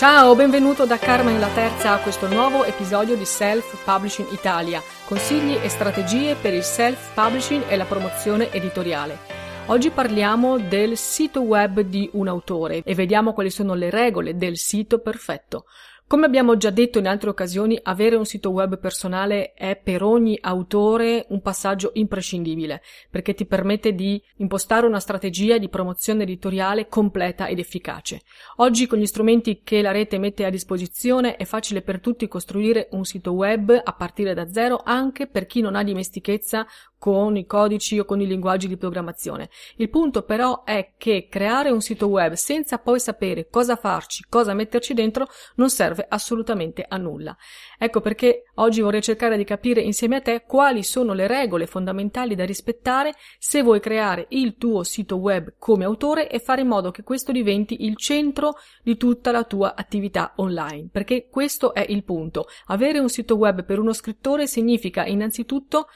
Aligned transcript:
Ciao, 0.00 0.34
benvenuto 0.34 0.86
da 0.86 0.96
Carmen 0.96 1.38
la 1.38 1.50
Terza 1.50 1.92
a 1.92 1.98
questo 1.98 2.26
nuovo 2.26 2.64
episodio 2.64 3.16
di 3.16 3.26
Self 3.26 3.84
Publishing 3.84 4.32
Italia, 4.32 4.82
consigli 5.04 5.58
e 5.62 5.68
strategie 5.68 6.36
per 6.36 6.54
il 6.54 6.62
self 6.62 7.12
publishing 7.12 7.64
e 7.68 7.76
la 7.76 7.84
promozione 7.84 8.50
editoriale. 8.50 9.18
Oggi 9.66 9.90
parliamo 9.90 10.58
del 10.58 10.96
sito 10.96 11.42
web 11.42 11.80
di 11.80 12.08
un 12.14 12.28
autore 12.28 12.80
e 12.82 12.94
vediamo 12.94 13.34
quali 13.34 13.50
sono 13.50 13.74
le 13.74 13.90
regole 13.90 14.38
del 14.38 14.56
sito 14.56 15.00
perfetto. 15.00 15.66
Come 16.10 16.26
abbiamo 16.26 16.56
già 16.56 16.70
detto 16.70 16.98
in 16.98 17.06
altre 17.06 17.30
occasioni, 17.30 17.78
avere 17.80 18.16
un 18.16 18.26
sito 18.26 18.50
web 18.50 18.80
personale 18.80 19.52
è 19.52 19.76
per 19.76 20.02
ogni 20.02 20.36
autore 20.40 21.26
un 21.28 21.40
passaggio 21.40 21.92
imprescindibile, 21.94 22.82
perché 23.08 23.32
ti 23.32 23.46
permette 23.46 23.94
di 23.94 24.20
impostare 24.38 24.88
una 24.88 24.98
strategia 24.98 25.56
di 25.56 25.68
promozione 25.68 26.24
editoriale 26.24 26.88
completa 26.88 27.46
ed 27.46 27.60
efficace. 27.60 28.22
Oggi 28.56 28.88
con 28.88 28.98
gli 28.98 29.06
strumenti 29.06 29.60
che 29.62 29.82
la 29.82 29.92
rete 29.92 30.18
mette 30.18 30.44
a 30.44 30.50
disposizione 30.50 31.36
è 31.36 31.44
facile 31.44 31.80
per 31.80 32.00
tutti 32.00 32.26
costruire 32.26 32.88
un 32.90 33.04
sito 33.04 33.30
web 33.30 33.70
a 33.70 33.92
partire 33.92 34.34
da 34.34 34.50
zero 34.50 34.80
anche 34.82 35.28
per 35.28 35.46
chi 35.46 35.60
non 35.60 35.76
ha 35.76 35.84
dimestichezza 35.84 36.66
con 37.00 37.34
i 37.38 37.46
codici 37.46 37.98
o 37.98 38.04
con 38.04 38.20
i 38.20 38.26
linguaggi 38.26 38.68
di 38.68 38.76
programmazione. 38.76 39.48
Il 39.76 39.88
punto 39.88 40.22
però 40.22 40.64
è 40.64 40.92
che 40.98 41.28
creare 41.30 41.70
un 41.70 41.80
sito 41.80 42.08
web 42.08 42.34
senza 42.34 42.76
poi 42.76 43.00
sapere 43.00 43.48
cosa 43.48 43.74
farci, 43.74 44.26
cosa 44.28 44.52
metterci 44.52 44.92
dentro, 44.92 45.26
non 45.54 45.70
serve 45.70 46.04
assolutamente 46.06 46.84
a 46.86 46.98
nulla. 46.98 47.34
Ecco 47.78 48.02
perché 48.02 48.50
oggi 48.56 48.82
vorrei 48.82 49.00
cercare 49.00 49.38
di 49.38 49.44
capire 49.44 49.80
insieme 49.80 50.16
a 50.16 50.20
te 50.20 50.44
quali 50.46 50.82
sono 50.82 51.14
le 51.14 51.26
regole 51.26 51.66
fondamentali 51.66 52.34
da 52.34 52.44
rispettare 52.44 53.14
se 53.38 53.62
vuoi 53.62 53.80
creare 53.80 54.26
il 54.28 54.58
tuo 54.58 54.82
sito 54.82 55.16
web 55.16 55.54
come 55.58 55.86
autore 55.86 56.28
e 56.28 56.38
fare 56.38 56.60
in 56.60 56.68
modo 56.68 56.90
che 56.90 57.02
questo 57.02 57.32
diventi 57.32 57.86
il 57.86 57.96
centro 57.96 58.56
di 58.82 58.98
tutta 58.98 59.30
la 59.30 59.44
tua 59.44 59.74
attività 59.74 60.34
online. 60.36 60.88
Perché 60.92 61.28
questo 61.30 61.72
è 61.72 61.86
il 61.88 62.04
punto. 62.04 62.46
Avere 62.66 62.98
un 62.98 63.08
sito 63.08 63.36
web 63.36 63.64
per 63.64 63.78
uno 63.78 63.94
scrittore 63.94 64.46
significa 64.46 65.06
innanzitutto 65.06 65.88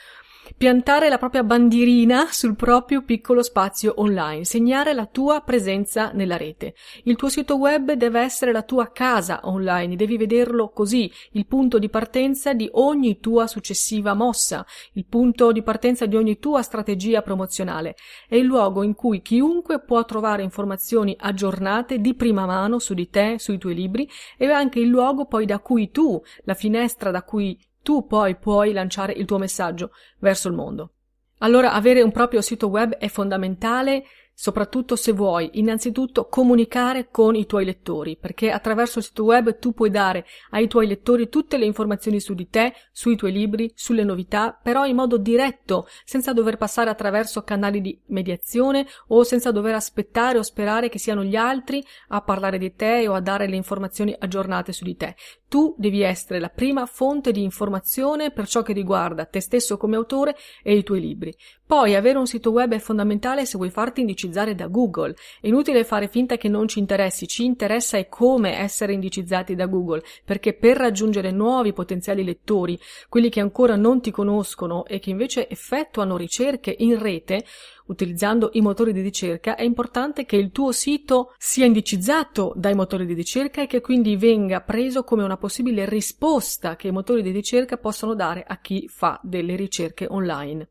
piantare 0.56 1.09
la 1.09 1.19
propria 1.19 1.43
bandierina 1.43 2.28
sul 2.31 2.56
proprio 2.56 3.03
piccolo 3.03 3.43
spazio 3.43 3.94
online, 3.97 4.44
segnare 4.44 4.93
la 4.93 5.06
tua 5.06 5.41
presenza 5.41 6.10
nella 6.12 6.37
rete. 6.37 6.75
Il 7.05 7.16
tuo 7.16 7.28
sito 7.28 7.56
web 7.56 7.93
deve 7.93 8.21
essere 8.21 8.53
la 8.53 8.62
tua 8.62 8.93
casa 8.93 9.41
online, 9.44 9.97
devi 9.97 10.16
vederlo 10.16 10.71
così, 10.71 11.10
il 11.32 11.47
punto 11.47 11.78
di 11.78 11.88
partenza 11.88 12.53
di 12.53 12.69
ogni 12.72 13.21
tua 13.21 13.47
successiva 13.47 14.15
mossa, 14.15 14.65
il 14.93 15.06
punto 15.06 15.53
di 15.53 15.62
partenza 15.62 16.06
di 16.06 16.16
ogni 16.16 16.38
tua 16.38 16.62
strategia 16.62 17.22
promozionale. 17.22 17.97
È 18.28 18.37
il 18.37 18.44
luogo 18.44 18.82
in 18.82 18.94
cui 18.94 19.22
chiunque 19.22 19.81
può 19.81 20.05
trovare 20.05 20.43
informazioni 20.43 21.16
aggiornate 21.19 22.00
di 22.00 22.15
prima 22.15 22.47
mano 22.47 22.78
su 22.78 22.94
di 22.94 23.09
te, 23.09 23.37
sui 23.38 23.59
tuoi 23.59 23.75
libri, 23.75 24.09
e 24.37 24.50
anche 24.50 24.78
il 24.78 24.88
luogo 24.88 25.26
poi 25.26 25.47
da 25.47 25.59
cui 25.59 25.91
tu, 25.91 26.21
la 26.44 26.55
finestra 26.55 27.11
da 27.11 27.22
cui 27.22 27.59
tu 27.84 28.06
poi 28.06 28.34
puoi 28.37 28.72
lanciare 28.72 29.12
il 29.12 29.27
tuo 29.27 29.37
messaggio 29.37 29.91
verso 30.19 30.49
il 30.49 30.55
mondo. 30.55 30.95
Allora 31.39 31.75
avere 31.75 32.00
un 32.00 32.11
proprio 32.11 32.41
sito 32.41 32.69
web 32.69 32.95
è 32.95 33.09
fondamentale 33.09 34.05
soprattutto 34.34 34.97
se 34.97 35.12
vuoi 35.12 35.50
innanzitutto 35.55 36.27
comunicare 36.28 37.09
con 37.11 37.37
i 37.37 37.47
tuoi 37.47 37.65
lettori, 37.65 38.17
perché 38.21 38.50
attraverso 38.50 38.99
il 38.99 39.05
sito 39.05 39.25
web 39.25 39.59
tu 39.59 39.72
puoi 39.72 39.91
dare 39.91 40.27
ai 40.50 40.67
tuoi 40.67 40.87
lettori 40.87 41.28
tutte 41.28 41.56
le 41.56 41.65
informazioni 41.65 42.21
su 42.21 42.34
di 42.34 42.49
te, 42.50 42.75
sui 42.93 43.17
tuoi 43.17 43.33
libri, 43.33 43.73
sulle 43.75 44.05
novità, 44.05 44.59
però 44.61 44.84
in 44.84 44.97
modo 44.97 45.17
diretto, 45.17 45.87
senza 46.05 46.33
dover 46.33 46.56
passare 46.56 46.91
attraverso 46.91 47.43
canali 47.43 47.81
di 47.81 47.99
mediazione 48.06 48.87
o 49.09 49.23
senza 49.23 49.53
dover 49.53 49.75
aspettare 49.75 50.39
o 50.39 50.43
sperare 50.43 50.89
che 50.89 50.99
siano 50.99 51.23
gli 51.23 51.37
altri 51.37 51.84
a 52.09 52.21
parlare 52.21 52.59
di 52.59 52.75
te 52.75 53.06
o 53.09 53.15
a 53.15 53.21
dare 53.21 53.47
le 53.47 53.56
informazioni 53.56 54.15
aggiornate 54.19 54.73
su 54.73 54.84
di 54.84 54.97
te. 54.97 55.15
Tu 55.49 55.73
devi 55.78 56.03
essere 56.03 56.41
la 56.41 56.49
prima 56.49 56.84
fonte 56.84 57.31
di 57.31 57.43
informazione 57.43 58.33
per 58.33 58.49
ciò 58.49 58.62
che 58.62 58.73
riguarda 58.73 59.25
te 59.25 59.39
stesso 59.41 59.77
come 59.77 59.94
autore 59.94 60.37
e 60.65 60.77
i 60.77 60.83
tuoi 60.83 61.00
libri. 61.00 61.33
Poi 61.65 61.94
avere 61.94 62.19
un 62.19 62.27
sito 62.27 62.50
web 62.50 62.73
è 62.73 62.78
fondamentale 62.78 63.47
se 63.47 63.56
vuoi 63.56 63.71
farti 63.71 64.00
indicizzare 64.25 64.55
da 64.55 64.67
Google. 64.67 65.15
È 65.41 65.47
inutile 65.47 65.85
fare 65.85 66.09
finta 66.09 66.37
che 66.37 66.49
non 66.49 66.67
ci 66.67 66.79
interessi, 66.79 67.27
ci 67.27 67.45
interessa 67.45 67.99
è 67.99 68.09
come 68.09 68.59
essere 68.59 68.93
indicizzati 68.93 69.55
da 69.55 69.67
Google, 69.67 70.03
perché 70.25 70.55
per 70.55 70.77
raggiungere 70.77 71.31
nuovi 71.31 71.73
potenziali 71.73 72.25
lettori, 72.25 72.79
quelli 73.09 73.29
che 73.29 73.41
ancora 73.41 73.77
non 73.77 74.01
ti 74.01 74.11
conoscono 74.11 74.87
e 74.87 74.99
che 74.99 75.11
invece 75.11 75.49
effettuano 75.49 76.17
ricerche 76.17 76.75
in 76.79 76.99
rete, 76.99 77.45
utilizzando 77.87 78.51
i 78.55 78.62
motori 78.62 78.93
di 78.93 79.03
ricerca, 79.03 79.57
è 79.57 79.62
importante 79.62 80.25
che 80.25 80.37
il 80.37 80.51
tuo 80.51 80.73
sito 80.73 81.35
sia 81.37 81.67
indicizzato 81.67 82.55
dai 82.56 82.75
motori 82.75 83.05
di 83.05 83.15
ricerca 83.15 83.62
e 83.62 83.67
che 83.67 83.83
quindi 83.83 84.17
venga 84.17 84.62
preso 84.62 85.05
come 85.05 85.23
una 85.23 85.37
possibile 85.37 85.87
risposta 85.87 86.77
che 86.77 86.89
i 86.89 86.93
motori 86.93 87.23
di 87.23 87.31
ricerca 87.31 87.77
possono 87.77 88.15
dare 88.15 88.43
a 88.47 88.59
chi 88.59 88.89
fa 88.89 89.21
delle 89.23 89.55
ricerche 89.55 90.06
online. 90.09 90.69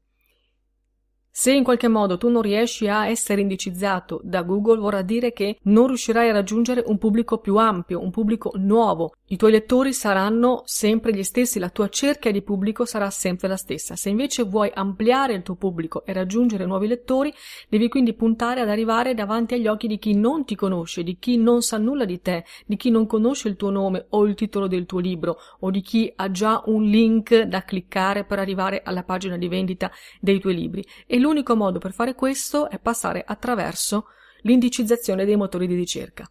Se 1.36 1.52
in 1.52 1.64
qualche 1.64 1.88
modo 1.88 2.20
tu 2.20 2.30
non 2.30 2.44
riesci 2.44 2.88
a 2.88 3.08
essere 3.08 3.42
indicizzato 3.42 4.22
da 4.24 4.44
Google, 4.44 4.78
vorrà 4.78 5.02
dire 5.02 5.34
che 5.34 5.58
non 5.64 5.88
riuscirai 5.88 6.30
a 6.30 6.34
raggiungere 6.34 6.84
un 6.86 7.00
pubblico 7.00 7.40
più 7.40 7.56
ampio, 7.56 8.04
un 8.04 8.12
pubblico 8.12 8.52
nuovo. 8.58 9.16
I 9.34 9.36
tuoi 9.36 9.50
lettori 9.50 9.94
saranno 9.94 10.62
sempre 10.66 11.12
gli 11.12 11.24
stessi, 11.24 11.58
la 11.58 11.72
tua 11.72 11.90
cerchia 11.90 12.30
di 12.30 12.44
pubblico 12.44 12.86
sarà 12.86 13.10
sempre 13.10 13.48
la 13.48 13.58
stessa. 13.58 13.96
Se 13.96 14.10
invece 14.10 14.44
vuoi 14.44 14.70
ampliare 14.72 15.34
il 15.34 15.42
tuo 15.42 15.56
pubblico 15.56 16.06
e 16.06 16.14
raggiungere 16.14 16.68
nuovi 16.68 16.86
lettori, 16.86 17.34
devi 17.68 17.90
quindi 17.90 18.14
puntare 18.14 18.62
ad 18.62 18.70
arrivare 18.70 19.16
davanti 19.16 19.56
agli 19.56 19.66
occhi 19.66 19.88
di 19.88 19.98
chi 19.98 20.14
non 20.14 20.46
ti 20.46 20.54
conosce, 20.54 21.02
di 21.02 21.18
chi 21.18 21.38
non 21.38 21.64
sa 21.64 21.80
nulla 21.80 22.06
di 22.06 22.22
te, 22.22 22.46
di 22.68 22.76
chi 22.76 22.92
non 22.92 23.08
conosce 23.08 23.48
il 23.48 23.56
tuo 23.56 23.72
nome 23.72 24.06
o 24.10 24.24
il 24.26 24.36
titolo 24.36 24.68
del 24.68 24.86
tuo 24.86 25.00
libro, 25.00 25.40
o 25.62 25.72
di 25.72 25.82
chi 25.82 26.14
ha 26.16 26.30
già 26.30 26.62
un 26.68 26.84
link 26.84 27.36
da 27.42 27.64
cliccare 27.64 28.26
per 28.26 28.38
arrivare 28.38 28.84
alla 28.86 29.02
pagina 29.02 29.36
di 29.36 29.48
vendita 29.48 29.90
dei 30.22 30.40
tuoi 30.40 30.54
libri. 30.54 30.86
E 31.08 31.18
l'unico 31.18 31.56
modo 31.56 31.80
per 31.80 31.92
fare 31.92 32.14
questo 32.14 32.70
è 32.70 32.78
passare 32.78 33.24
attraverso 33.26 34.06
l'indicizzazione 34.42 35.26
dei 35.26 35.38
motori 35.38 35.66
di 35.66 35.74
ricerca. 35.74 36.30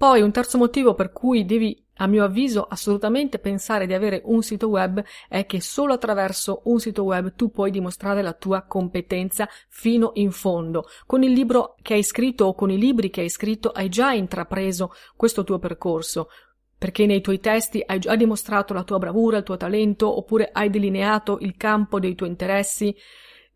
Poi 0.00 0.22
un 0.22 0.32
terzo 0.32 0.56
motivo 0.56 0.94
per 0.94 1.12
cui 1.12 1.44
devi, 1.44 1.78
a 1.96 2.06
mio 2.06 2.24
avviso, 2.24 2.64
assolutamente 2.64 3.38
pensare 3.38 3.86
di 3.86 3.92
avere 3.92 4.22
un 4.24 4.42
sito 4.42 4.68
web 4.68 5.04
è 5.28 5.44
che 5.44 5.60
solo 5.60 5.92
attraverso 5.92 6.62
un 6.64 6.80
sito 6.80 7.02
web 7.02 7.34
tu 7.34 7.50
puoi 7.50 7.70
dimostrare 7.70 8.22
la 8.22 8.32
tua 8.32 8.62
competenza 8.62 9.46
fino 9.68 10.12
in 10.14 10.30
fondo. 10.30 10.86
Con 11.04 11.22
il 11.22 11.32
libro 11.32 11.74
che 11.82 11.92
hai 11.92 12.02
scritto 12.02 12.46
o 12.46 12.54
con 12.54 12.70
i 12.70 12.78
libri 12.78 13.10
che 13.10 13.20
hai 13.20 13.28
scritto 13.28 13.68
hai 13.68 13.90
già 13.90 14.12
intrapreso 14.12 14.90
questo 15.16 15.44
tuo 15.44 15.58
percorso 15.58 16.28
perché 16.78 17.04
nei 17.04 17.20
tuoi 17.20 17.38
testi 17.38 17.82
hai 17.84 17.98
già 17.98 18.16
dimostrato 18.16 18.72
la 18.72 18.84
tua 18.84 18.98
bravura, 18.98 19.36
il 19.36 19.42
tuo 19.42 19.58
talento, 19.58 20.16
oppure 20.16 20.48
hai 20.50 20.70
delineato 20.70 21.36
il 21.42 21.58
campo 21.58 22.00
dei 22.00 22.14
tuoi 22.14 22.30
interessi, 22.30 22.96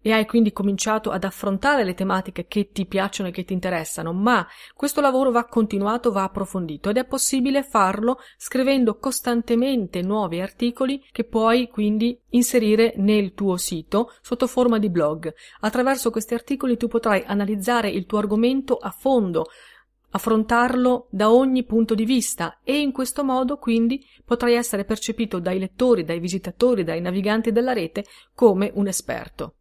e 0.06 0.12
hai 0.12 0.26
quindi 0.26 0.52
cominciato 0.52 1.10
ad 1.10 1.24
affrontare 1.24 1.82
le 1.82 1.94
tematiche 1.94 2.44
che 2.46 2.68
ti 2.72 2.84
piacciono 2.84 3.30
e 3.30 3.32
che 3.32 3.42
ti 3.42 3.54
interessano, 3.54 4.12
ma 4.12 4.46
questo 4.74 5.00
lavoro 5.00 5.30
va 5.30 5.46
continuato, 5.46 6.12
va 6.12 6.24
approfondito 6.24 6.90
ed 6.90 6.98
è 6.98 7.06
possibile 7.06 7.62
farlo 7.62 8.18
scrivendo 8.36 8.98
costantemente 8.98 10.02
nuovi 10.02 10.42
articoli 10.42 11.02
che 11.10 11.24
puoi 11.24 11.68
quindi 11.68 12.20
inserire 12.30 12.92
nel 12.98 13.32
tuo 13.32 13.56
sito 13.56 14.12
sotto 14.20 14.46
forma 14.46 14.78
di 14.78 14.90
blog. 14.90 15.32
Attraverso 15.60 16.10
questi 16.10 16.34
articoli 16.34 16.76
tu 16.76 16.86
potrai 16.86 17.24
analizzare 17.26 17.88
il 17.88 18.04
tuo 18.04 18.18
argomento 18.18 18.76
a 18.76 18.90
fondo, 18.90 19.46
affrontarlo 20.10 21.06
da 21.08 21.32
ogni 21.32 21.64
punto 21.64 21.94
di 21.94 22.04
vista 22.04 22.58
e 22.62 22.78
in 22.78 22.92
questo 22.92 23.24
modo 23.24 23.56
quindi 23.56 24.04
potrai 24.22 24.52
essere 24.52 24.84
percepito 24.84 25.38
dai 25.38 25.58
lettori, 25.58 26.04
dai 26.04 26.20
visitatori, 26.20 26.84
dai 26.84 27.00
naviganti 27.00 27.52
della 27.52 27.72
rete 27.72 28.04
come 28.34 28.70
un 28.74 28.86
esperto. 28.86 29.54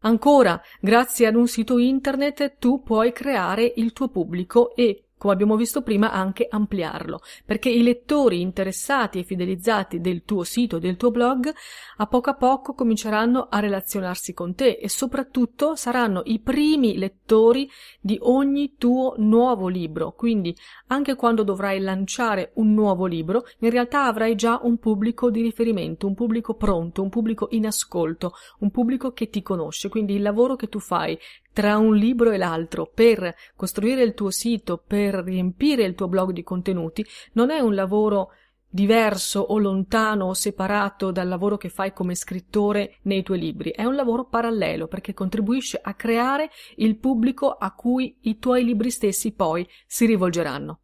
Ancora, 0.00 0.60
grazie 0.80 1.26
ad 1.26 1.34
un 1.34 1.48
sito 1.48 1.78
internet 1.78 2.58
tu 2.58 2.82
puoi 2.82 3.12
creare 3.12 3.72
il 3.76 3.92
tuo 3.92 4.08
pubblico 4.08 4.76
e 4.76 5.07
come 5.18 5.34
abbiamo 5.34 5.56
visto 5.56 5.82
prima, 5.82 6.12
anche 6.12 6.46
ampliarlo, 6.48 7.20
perché 7.44 7.68
i 7.68 7.82
lettori 7.82 8.40
interessati 8.40 9.18
e 9.18 9.24
fidelizzati 9.24 10.00
del 10.00 10.24
tuo 10.24 10.44
sito, 10.44 10.78
del 10.78 10.96
tuo 10.96 11.10
blog, 11.10 11.52
a 11.96 12.06
poco 12.06 12.30
a 12.30 12.34
poco 12.34 12.72
cominceranno 12.72 13.48
a 13.50 13.58
relazionarsi 13.58 14.32
con 14.32 14.54
te 14.54 14.78
e 14.80 14.88
soprattutto 14.88 15.74
saranno 15.74 16.22
i 16.24 16.38
primi 16.38 16.96
lettori 16.96 17.68
di 18.00 18.16
ogni 18.22 18.76
tuo 18.78 19.14
nuovo 19.18 19.68
libro. 19.68 20.12
Quindi, 20.12 20.56
anche 20.86 21.16
quando 21.16 21.42
dovrai 21.42 21.80
lanciare 21.80 22.52
un 22.54 22.72
nuovo 22.72 23.06
libro, 23.06 23.44
in 23.58 23.70
realtà 23.70 24.04
avrai 24.04 24.36
già 24.36 24.60
un 24.62 24.78
pubblico 24.78 25.30
di 25.30 25.42
riferimento, 25.42 26.06
un 26.06 26.14
pubblico 26.14 26.54
pronto, 26.54 27.02
un 27.02 27.08
pubblico 27.08 27.48
in 27.50 27.66
ascolto, 27.66 28.32
un 28.60 28.70
pubblico 28.70 29.12
che 29.12 29.28
ti 29.28 29.42
conosce. 29.42 29.88
Quindi 29.88 30.14
il 30.14 30.22
lavoro 30.22 30.54
che 30.54 30.68
tu 30.68 30.78
fai 30.78 31.18
tra 31.52 31.76
un 31.78 31.96
libro 31.96 32.30
e 32.30 32.36
l'altro 32.36 32.90
per 32.92 33.34
costruire 33.56 34.02
il 34.02 34.14
tuo 34.14 34.30
sito, 34.30 34.82
per 34.84 35.14
riempire 35.14 35.84
il 35.84 35.94
tuo 35.94 36.08
blog 36.08 36.32
di 36.32 36.42
contenuti, 36.42 37.04
non 37.32 37.50
è 37.50 37.58
un 37.60 37.74
lavoro 37.74 38.30
diverso 38.70 39.40
o 39.40 39.58
lontano 39.58 40.26
o 40.26 40.34
separato 40.34 41.10
dal 41.10 41.26
lavoro 41.26 41.56
che 41.56 41.70
fai 41.70 41.92
come 41.92 42.14
scrittore 42.14 42.98
nei 43.02 43.22
tuoi 43.22 43.38
libri, 43.38 43.70
è 43.70 43.84
un 43.84 43.94
lavoro 43.94 44.26
parallelo 44.26 44.86
perché 44.86 45.14
contribuisce 45.14 45.80
a 45.82 45.94
creare 45.94 46.50
il 46.76 46.98
pubblico 46.98 47.50
a 47.50 47.72
cui 47.72 48.18
i 48.22 48.38
tuoi 48.38 48.64
libri 48.64 48.90
stessi 48.90 49.32
poi 49.32 49.66
si 49.86 50.04
rivolgeranno. 50.04 50.80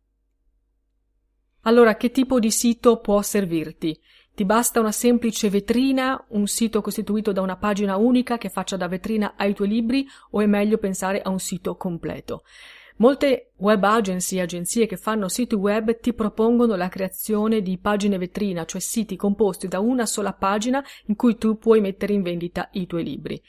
Allora, 1.66 1.96
che 1.96 2.10
tipo 2.10 2.38
di 2.38 2.50
sito 2.50 3.00
può 3.00 3.22
servirti? 3.22 3.98
Ti 4.34 4.44
basta 4.44 4.80
una 4.80 4.90
semplice 4.90 5.48
vetrina, 5.48 6.24
un 6.30 6.48
sito 6.48 6.80
costituito 6.80 7.30
da 7.30 7.40
una 7.40 7.54
pagina 7.54 7.94
unica 7.94 8.36
che 8.36 8.48
faccia 8.48 8.76
da 8.76 8.88
vetrina 8.88 9.34
ai 9.36 9.54
tuoi 9.54 9.68
libri 9.68 10.04
o 10.30 10.40
è 10.40 10.46
meglio 10.46 10.76
pensare 10.78 11.22
a 11.22 11.30
un 11.30 11.38
sito 11.38 11.76
completo? 11.76 12.42
Molte 12.96 13.52
web 13.58 13.84
agency, 13.84 14.40
agenzie 14.40 14.86
che 14.86 14.96
fanno 14.96 15.28
siti 15.28 15.54
web 15.54 16.00
ti 16.00 16.12
propongono 16.14 16.74
la 16.74 16.88
creazione 16.88 17.62
di 17.62 17.78
pagine 17.78 18.18
vetrina, 18.18 18.64
cioè 18.64 18.80
siti 18.80 19.14
composti 19.14 19.68
da 19.68 19.78
una 19.78 20.04
sola 20.04 20.32
pagina 20.32 20.84
in 21.06 21.14
cui 21.14 21.36
tu 21.36 21.56
puoi 21.56 21.80
mettere 21.80 22.12
in 22.12 22.22
vendita 22.22 22.70
i 22.72 22.88
tuoi 22.88 23.04
libri. 23.04 23.40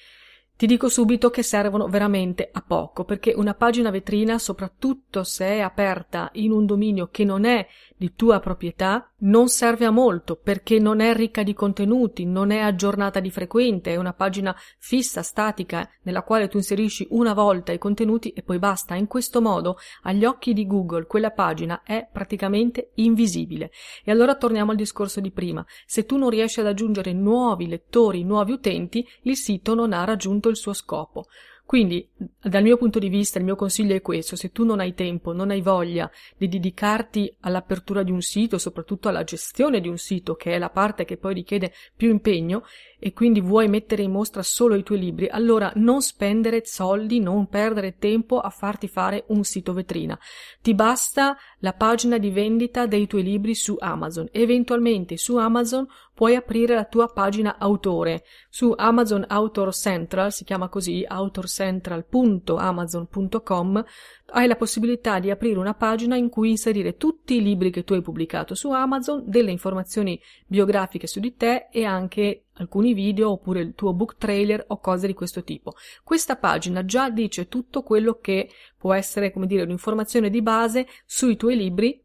Ti 0.57 0.67
dico 0.67 0.87
subito 0.87 1.31
che 1.31 1.43
servono 1.43 1.89
veramente 1.89 2.49
a 2.49 2.61
poco, 2.61 3.03
perché 3.03 3.33
una 3.35 3.55
pagina 3.55 3.89
vetrina, 3.89 4.39
soprattutto 4.39 5.25
se 5.25 5.45
è 5.45 5.59
aperta 5.59 6.29
in 6.35 6.53
un 6.53 6.65
dominio 6.65 7.09
che 7.11 7.25
non 7.25 7.43
è 7.43 7.67
di 7.97 8.13
tua 8.15 8.39
proprietà, 8.39 9.11
non 9.17 9.47
serve 9.47 9.85
a 9.85 9.91
molto 9.91 10.35
perché 10.35 10.79
non 10.79 10.99
è 10.99 11.13
ricca 11.13 11.43
di 11.43 11.53
contenuti, 11.53 12.25
non 12.25 12.51
è 12.51 12.59
aggiornata 12.59 13.19
di 13.19 13.31
frequente, 13.31 13.93
è 13.93 13.95
una 13.95 14.13
pagina 14.13 14.55
fissa, 14.77 15.21
statica, 15.21 15.89
nella 16.03 16.23
quale 16.23 16.47
tu 16.47 16.57
inserisci 16.57 17.07
una 17.11 17.33
volta 17.33 17.71
i 17.71 17.77
contenuti 17.77 18.29
e 18.31 18.41
poi 18.41 18.59
basta. 18.59 18.95
In 18.95 19.07
questo 19.07 19.41
modo, 19.41 19.77
agli 20.03 20.25
occhi 20.25 20.53
di 20.53 20.67
Google, 20.67 21.05
quella 21.05 21.31
pagina 21.31 21.83
è 21.83 22.07
praticamente 22.11 22.91
invisibile. 22.95 23.71
E 24.03 24.11
allora 24.11 24.35
torniamo 24.35 24.71
al 24.71 24.77
discorso 24.77 25.21
di 25.21 25.31
prima. 25.31 25.65
Se 25.85 26.05
tu 26.05 26.17
non 26.17 26.29
riesci 26.29 26.59
ad 26.59 26.67
aggiungere 26.67 27.13
nuovi 27.13 27.67
lettori, 27.67 28.23
nuovi 28.23 28.51
utenti, 28.51 29.07
il 29.23 29.37
sito 29.37 29.73
non 29.75 29.93
ha 29.93 30.03
raggiunto 30.03 30.49
il 30.49 30.57
suo 30.57 30.73
scopo. 30.73 31.25
Quindi, 31.65 32.07
dal 32.41 32.61
mio 32.61 32.77
punto 32.77 32.99
di 32.99 33.09
vista, 33.09 33.39
il 33.39 33.43
mio 33.43 33.55
consiglio 33.55 33.95
è 33.95 34.01
questo, 34.01 34.35
se 34.35 34.51
tu 34.51 34.63
non 34.63 34.79
hai 34.79 34.93
tempo, 34.93 35.33
non 35.33 35.49
hai 35.49 35.61
voglia 35.61 36.09
di 36.37 36.47
dedicarti 36.47 37.35
all'apertura 37.39 38.03
di 38.03 38.11
un 38.11 38.21
sito, 38.21 38.59
soprattutto 38.59 39.09
alla 39.09 39.23
gestione 39.23 39.81
di 39.81 39.87
un 39.87 39.97
sito, 39.97 40.35
che 40.35 40.53
è 40.53 40.59
la 40.59 40.69
parte 40.69 41.05
che 41.05 41.17
poi 41.17 41.33
richiede 41.33 41.73
più 41.95 42.11
impegno, 42.11 42.63
e 42.99 43.13
quindi 43.13 43.41
vuoi 43.41 43.67
mettere 43.67 44.03
in 44.03 44.11
mostra 44.11 44.43
solo 44.43 44.75
i 44.75 44.83
tuoi 44.83 44.99
libri, 44.99 45.27
allora 45.27 45.71
non 45.75 46.01
spendere 46.01 46.61
soldi, 46.65 47.19
non 47.19 47.47
perdere 47.47 47.97
tempo 47.97 48.39
a 48.39 48.49
farti 48.49 48.87
fare 48.87 49.25
un 49.29 49.43
sito 49.43 49.73
vetrina. 49.73 50.17
Ti 50.61 50.75
basta 50.75 51.35
la 51.59 51.73
pagina 51.73 52.19
di 52.19 52.29
vendita 52.29 52.85
dei 52.85 53.07
tuoi 53.07 53.23
libri 53.23 53.55
su 53.55 53.75
Amazon. 53.79 54.27
Eventualmente 54.31 55.17
su 55.17 55.35
Amazon 55.37 55.87
puoi 56.15 56.35
aprire 56.35 56.73
la 56.73 56.85
tua 56.85 57.05
pagina 57.07 57.57
autore. 57.59 58.23
Su 58.49 58.73
Amazon 58.75 59.23
Author 59.27 59.71
Central, 59.75 60.31
si 60.31 60.43
chiama 60.45 60.69
così, 60.69 61.03
authorcentral.amazon.com, 61.05 63.85
hai 64.27 64.47
la 64.47 64.55
possibilità 64.55 65.19
di 65.19 65.29
aprire 65.29 65.59
una 65.59 65.75
pagina 65.75 66.15
in 66.15 66.29
cui 66.29 66.49
inserire 66.49 66.95
tutti 66.95 67.35
i 67.35 67.43
libri 67.43 67.69
che 67.69 67.83
tu 67.83 67.91
hai 67.93 68.01
pubblicato 68.01 68.55
su 68.55 68.71
Amazon, 68.71 69.23
delle 69.25 69.51
informazioni 69.51 70.17
biografiche 70.47 71.05
su 71.05 71.19
di 71.19 71.35
te 71.35 71.67
e 71.69 71.83
anche 71.83 72.45
alcuni 72.53 72.93
video 72.93 73.31
oppure 73.31 73.59
il 73.59 73.75
tuo 73.75 73.91
book 73.93 74.15
trailer 74.17 74.63
o 74.67 74.79
cose 74.79 75.07
di 75.07 75.13
questo 75.13 75.43
tipo. 75.43 75.73
Questa 76.01 76.37
pagina 76.37 76.85
già 76.85 77.09
dice 77.09 77.49
tutto 77.49 77.83
quello 77.83 78.19
che 78.21 78.49
può 78.77 78.93
essere, 78.93 79.31
come 79.31 79.47
dire, 79.47 79.63
un'informazione 79.63 80.29
di 80.29 80.41
base 80.41 80.87
sui 81.05 81.35
tuoi 81.35 81.57
libri 81.57 82.01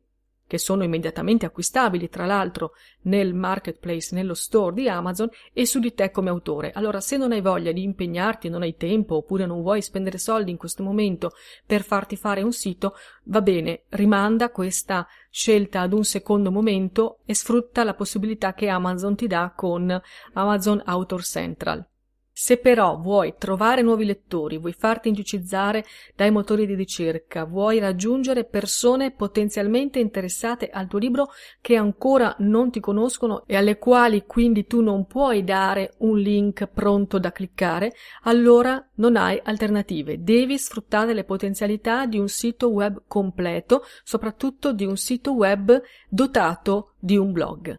che 0.50 0.58
sono 0.58 0.82
immediatamente 0.82 1.47
acquistabili, 1.47 2.08
tra 2.08 2.26
l'altro, 2.26 2.73
nel 3.02 3.35
marketplace, 3.35 4.17
nello 4.17 4.35
store 4.35 4.75
di 4.75 4.88
Amazon 4.88 5.29
e 5.52 5.64
su 5.64 5.79
di 5.79 5.94
te 5.94 6.11
come 6.11 6.29
autore. 6.29 6.73
Allora, 6.73 7.00
se 7.00 7.17
non 7.17 7.31
hai 7.31 7.41
voglia 7.41 7.70
di 7.70 7.85
impegnarti, 7.85 8.49
non 8.49 8.62
hai 8.62 8.75
tempo 8.76 9.14
oppure 9.14 9.47
non 9.47 9.62
vuoi 9.62 9.81
spendere 9.81 10.19
soldi 10.19 10.50
in 10.50 10.56
questo 10.56 10.82
momento 10.82 11.35
per 11.64 11.85
farti 11.85 12.17
fare 12.17 12.43
un 12.43 12.52
sito, 12.52 12.97
va 13.26 13.43
bene, 13.43 13.82
rimanda 13.91 14.50
questa 14.50 15.06
scelta 15.31 15.82
ad 15.82 15.93
un 15.93 16.02
secondo 16.02 16.50
momento 16.50 17.19
e 17.26 17.35
sfrutta 17.37 17.85
la 17.85 17.94
possibilità 17.94 18.52
che 18.52 18.67
Amazon 18.67 19.14
ti 19.14 19.29
dà 19.29 19.52
con 19.55 20.02
Amazon 20.32 20.82
Author 20.85 21.23
Central. 21.23 21.87
Se 22.32 22.56
però 22.59 22.97
vuoi 22.97 23.35
trovare 23.37 23.82
nuovi 23.82 24.05
lettori, 24.05 24.56
vuoi 24.56 24.73
farti 24.73 25.09
indicizzare 25.09 25.85
dai 26.15 26.31
motori 26.31 26.65
di 26.65 26.75
ricerca, 26.75 27.44
vuoi 27.44 27.81
raggiungere 27.81 28.44
persone 28.44 29.11
potenzialmente 29.11 29.99
interessate 29.99 30.71
al 30.71 30.87
tuo 30.87 30.99
libro 30.99 31.29
che 31.61 31.77
ancora 31.77 32.35
non 32.38 32.71
ti 32.71 32.81
conoscono 32.81 33.44
e 33.47 33.56
alle 33.56 33.79
quali 33.79 34.25
quindi 34.27 34.67
tu 34.67 34.81
non 34.81 35.06
puoi 35.06 35.44
dare 35.44 35.94
un 35.99 36.19
link 36.19 36.67
pronto 36.67 37.19
da 37.19 37.32
cliccare, 37.32 37.93
allora 38.23 38.83
non 38.95 39.16
hai 39.16 39.38
alternative. 39.43 40.23
Devi 40.23 40.57
sfruttare 40.57 41.12
le 41.12 41.25
potenzialità 41.25 42.07
di 42.07 42.19
un 42.19 42.28
sito 42.28 42.71
web 42.71 43.02
completo, 43.07 43.85
soprattutto 44.05 44.73
di 44.73 44.87
un 44.87 44.97
sito 44.97 45.33
web 45.33 45.78
dotato 46.09 46.93
di 46.99 47.16
un 47.16 47.33
blog. 47.33 47.78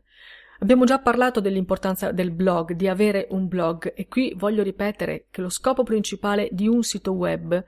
Abbiamo 0.62 0.86
già 0.86 1.00
parlato 1.00 1.40
dell'importanza 1.40 2.12
del 2.12 2.30
blog, 2.30 2.74
di 2.74 2.88
avere 2.88 3.26
un 3.32 3.48
blog 3.48 3.94
e 3.96 4.08
qui 4.08 4.36
voglio 4.38 4.62
ripetere 4.62 5.26
che 5.32 5.42
lo 5.42 5.50
scopo 5.50 5.82
principale 5.82 6.50
di 6.52 6.68
un 6.68 6.84
sito 6.84 7.14
web 7.14 7.66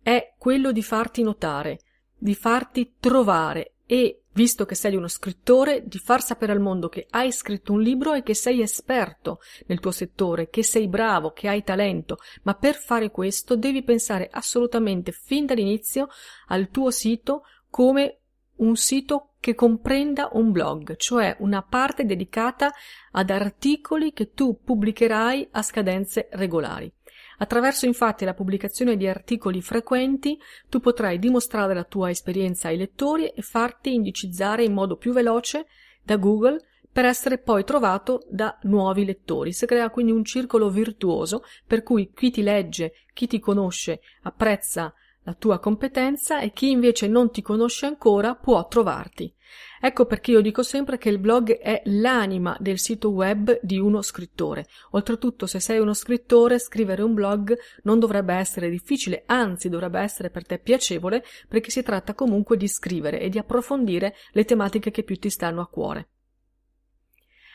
è 0.00 0.34
quello 0.38 0.70
di 0.70 0.80
farti 0.80 1.24
notare, 1.24 1.80
di 2.16 2.36
farti 2.36 2.94
trovare 3.00 3.72
e, 3.84 4.22
visto 4.32 4.64
che 4.64 4.76
sei 4.76 4.94
uno 4.94 5.08
scrittore, 5.08 5.82
di 5.84 5.98
far 5.98 6.22
sapere 6.22 6.52
al 6.52 6.60
mondo 6.60 6.88
che 6.88 7.08
hai 7.10 7.32
scritto 7.32 7.72
un 7.72 7.82
libro 7.82 8.12
e 8.12 8.22
che 8.22 8.34
sei 8.34 8.62
esperto 8.62 9.40
nel 9.66 9.80
tuo 9.80 9.90
settore, 9.90 10.50
che 10.50 10.62
sei 10.62 10.86
bravo, 10.86 11.32
che 11.32 11.48
hai 11.48 11.64
talento, 11.64 12.18
ma 12.42 12.54
per 12.54 12.76
fare 12.76 13.10
questo 13.10 13.56
devi 13.56 13.82
pensare 13.82 14.28
assolutamente 14.30 15.10
fin 15.10 15.46
dall'inizio 15.46 16.06
al 16.46 16.68
tuo 16.70 16.92
sito 16.92 17.42
come 17.68 18.19
un 18.60 18.76
sito 18.76 19.32
che 19.40 19.54
comprenda 19.54 20.30
un 20.32 20.52
blog, 20.52 20.96
cioè 20.96 21.36
una 21.40 21.62
parte 21.62 22.04
dedicata 22.04 22.72
ad 23.12 23.30
articoli 23.30 24.12
che 24.12 24.32
tu 24.32 24.60
pubblicherai 24.62 25.48
a 25.52 25.62
scadenze 25.62 26.28
regolari. 26.32 26.92
Attraverso 27.38 27.86
infatti 27.86 28.26
la 28.26 28.34
pubblicazione 28.34 28.96
di 28.96 29.06
articoli 29.06 29.62
frequenti 29.62 30.38
tu 30.68 30.78
potrai 30.78 31.18
dimostrare 31.18 31.72
la 31.72 31.84
tua 31.84 32.10
esperienza 32.10 32.68
ai 32.68 32.76
lettori 32.76 33.28
e 33.28 33.40
farti 33.40 33.94
indicizzare 33.94 34.62
in 34.62 34.74
modo 34.74 34.96
più 34.96 35.12
veloce 35.12 35.66
da 36.02 36.16
Google 36.16 36.58
per 36.92 37.06
essere 37.06 37.38
poi 37.38 37.64
trovato 37.64 38.26
da 38.28 38.58
nuovi 38.64 39.06
lettori. 39.06 39.52
Si 39.52 39.64
crea 39.64 39.88
quindi 39.88 40.12
un 40.12 40.24
circolo 40.24 40.68
virtuoso 40.68 41.44
per 41.66 41.82
cui 41.82 42.12
chi 42.12 42.30
ti 42.30 42.42
legge, 42.42 42.92
chi 43.14 43.26
ti 43.26 43.38
conosce, 43.38 44.00
apprezza 44.22 44.92
la 45.30 45.34
tua 45.34 45.60
competenza 45.60 46.40
e 46.40 46.52
chi 46.52 46.70
invece 46.70 47.06
non 47.06 47.30
ti 47.30 47.40
conosce 47.40 47.86
ancora 47.86 48.34
può 48.34 48.66
trovarti. 48.66 49.32
Ecco 49.80 50.04
perché 50.04 50.32
io 50.32 50.40
dico 50.40 50.62
sempre 50.62 50.98
che 50.98 51.08
il 51.08 51.18
blog 51.18 51.58
è 51.58 51.82
l'anima 51.86 52.56
del 52.60 52.78
sito 52.78 53.10
web 53.10 53.58
di 53.62 53.78
uno 53.78 54.02
scrittore. 54.02 54.66
Oltretutto, 54.90 55.46
se 55.46 55.60
sei 55.60 55.78
uno 55.78 55.94
scrittore, 55.94 56.58
scrivere 56.58 57.02
un 57.02 57.14
blog 57.14 57.56
non 57.84 57.98
dovrebbe 57.98 58.34
essere 58.34 58.68
difficile, 58.68 59.22
anzi 59.26 59.68
dovrebbe 59.68 60.00
essere 60.00 60.30
per 60.30 60.44
te 60.44 60.58
piacevole, 60.58 61.24
perché 61.48 61.70
si 61.70 61.82
tratta 61.82 62.14
comunque 62.14 62.56
di 62.56 62.68
scrivere 62.68 63.20
e 63.20 63.28
di 63.28 63.38
approfondire 63.38 64.14
le 64.32 64.44
tematiche 64.44 64.90
che 64.90 65.04
più 65.04 65.16
ti 65.16 65.30
stanno 65.30 65.60
a 65.60 65.68
cuore. 65.68 66.08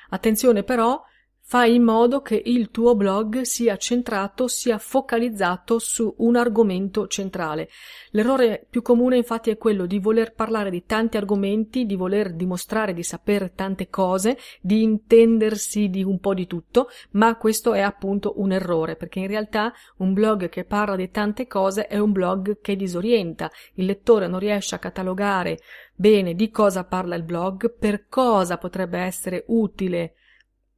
Attenzione 0.10 0.64
però, 0.64 1.02
Fai 1.48 1.76
in 1.76 1.84
modo 1.84 2.24
che 2.24 2.42
il 2.44 2.72
tuo 2.72 2.96
blog 2.96 3.42
sia 3.42 3.78
centrato, 3.78 4.48
sia 4.48 4.80
focalizzato 4.80 5.78
su 5.78 6.12
un 6.18 6.38
argomento 6.38 7.06
centrale. 7.06 7.70
L'errore 8.14 8.66
più 8.68 8.82
comune 8.82 9.18
infatti 9.18 9.52
è 9.52 9.58
quello 9.60 9.86
di 9.86 10.00
voler 10.00 10.34
parlare 10.34 10.72
di 10.72 10.86
tanti 10.86 11.18
argomenti, 11.18 11.86
di 11.86 11.96
voler 11.96 12.34
dimostrare 12.34 12.96
di 12.96 13.04
sapere 13.04 13.54
tante 13.54 13.90
cose, 13.90 14.40
di 14.60 14.82
intendersi 14.82 15.92
di 15.92 16.04
un 16.04 16.18
po' 16.18 16.34
di 16.34 16.48
tutto, 16.48 16.90
ma 17.12 17.38
questo 17.38 17.74
è 17.74 17.82
appunto 17.82 18.42
un 18.42 18.52
errore, 18.52 18.96
perché 18.96 19.20
in 19.20 19.28
realtà 19.28 19.72
un 19.98 20.14
blog 20.14 20.50
che 20.50 20.64
parla 20.64 20.96
di 20.96 21.12
tante 21.12 21.46
cose 21.46 21.86
è 21.86 22.00
un 22.00 22.12
blog 22.12 22.60
che 22.60 22.76
disorienta. 22.76 23.52
Il 23.76 23.86
lettore 23.86 24.26
non 24.26 24.40
riesce 24.40 24.74
a 24.74 24.80
catalogare 24.80 25.60
bene 25.94 26.34
di 26.34 26.50
cosa 26.50 26.86
parla 26.86 27.14
il 27.14 27.24
blog, 27.24 27.72
per 27.72 28.08
cosa 28.08 28.58
potrebbe 28.58 28.98
essere 28.98 29.44
utile 29.50 30.16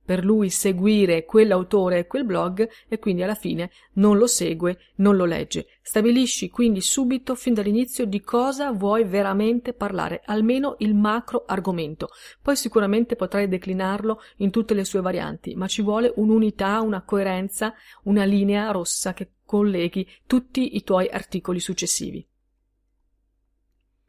per 0.07 0.23
lui 0.23 0.49
seguire 0.49 1.25
quell'autore 1.25 1.99
e 1.99 2.07
quel 2.07 2.23
blog 2.23 2.65
e 2.87 2.97
quindi 2.97 3.23
alla 3.23 3.35
fine 3.35 3.71
non 3.95 4.17
lo 4.17 4.25
segue, 4.25 4.79
non 4.95 5.17
lo 5.17 5.25
legge. 5.25 5.67
Stabilisci 5.81 6.49
quindi 6.49 6.79
subito, 6.79 7.35
fin 7.35 7.53
dall'inizio, 7.53 8.05
di 8.05 8.21
cosa 8.21 8.71
vuoi 8.71 9.03
veramente 9.03 9.73
parlare, 9.73 10.21
almeno 10.23 10.75
il 10.79 10.95
macro 10.95 11.43
argomento. 11.45 12.07
Poi 12.41 12.55
sicuramente 12.55 13.17
potrai 13.17 13.49
declinarlo 13.49 14.21
in 14.37 14.49
tutte 14.49 14.73
le 14.73 14.85
sue 14.85 15.01
varianti, 15.01 15.55
ma 15.55 15.67
ci 15.67 15.81
vuole 15.81 16.13
un'unità, 16.15 16.79
una 16.79 17.03
coerenza, 17.03 17.73
una 18.03 18.23
linea 18.23 18.71
rossa 18.71 19.13
che 19.13 19.31
colleghi 19.43 20.07
tutti 20.25 20.77
i 20.77 20.83
tuoi 20.83 21.09
articoli 21.09 21.59
successivi. 21.59 22.25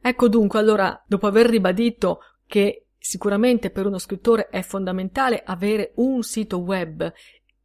Ecco 0.01 0.29
dunque 0.29 0.61
allora, 0.61 1.03
dopo 1.09 1.27
aver 1.27 1.47
ribadito 1.47 2.21
che 2.47 2.87
Sicuramente 2.99 3.71
per 3.71 3.87
uno 3.87 3.99
scrittore 3.99 4.49
è 4.49 4.63
fondamentale 4.63 5.43
avere 5.45 5.93
un 5.97 6.23
sito 6.23 6.59
web 6.59 7.13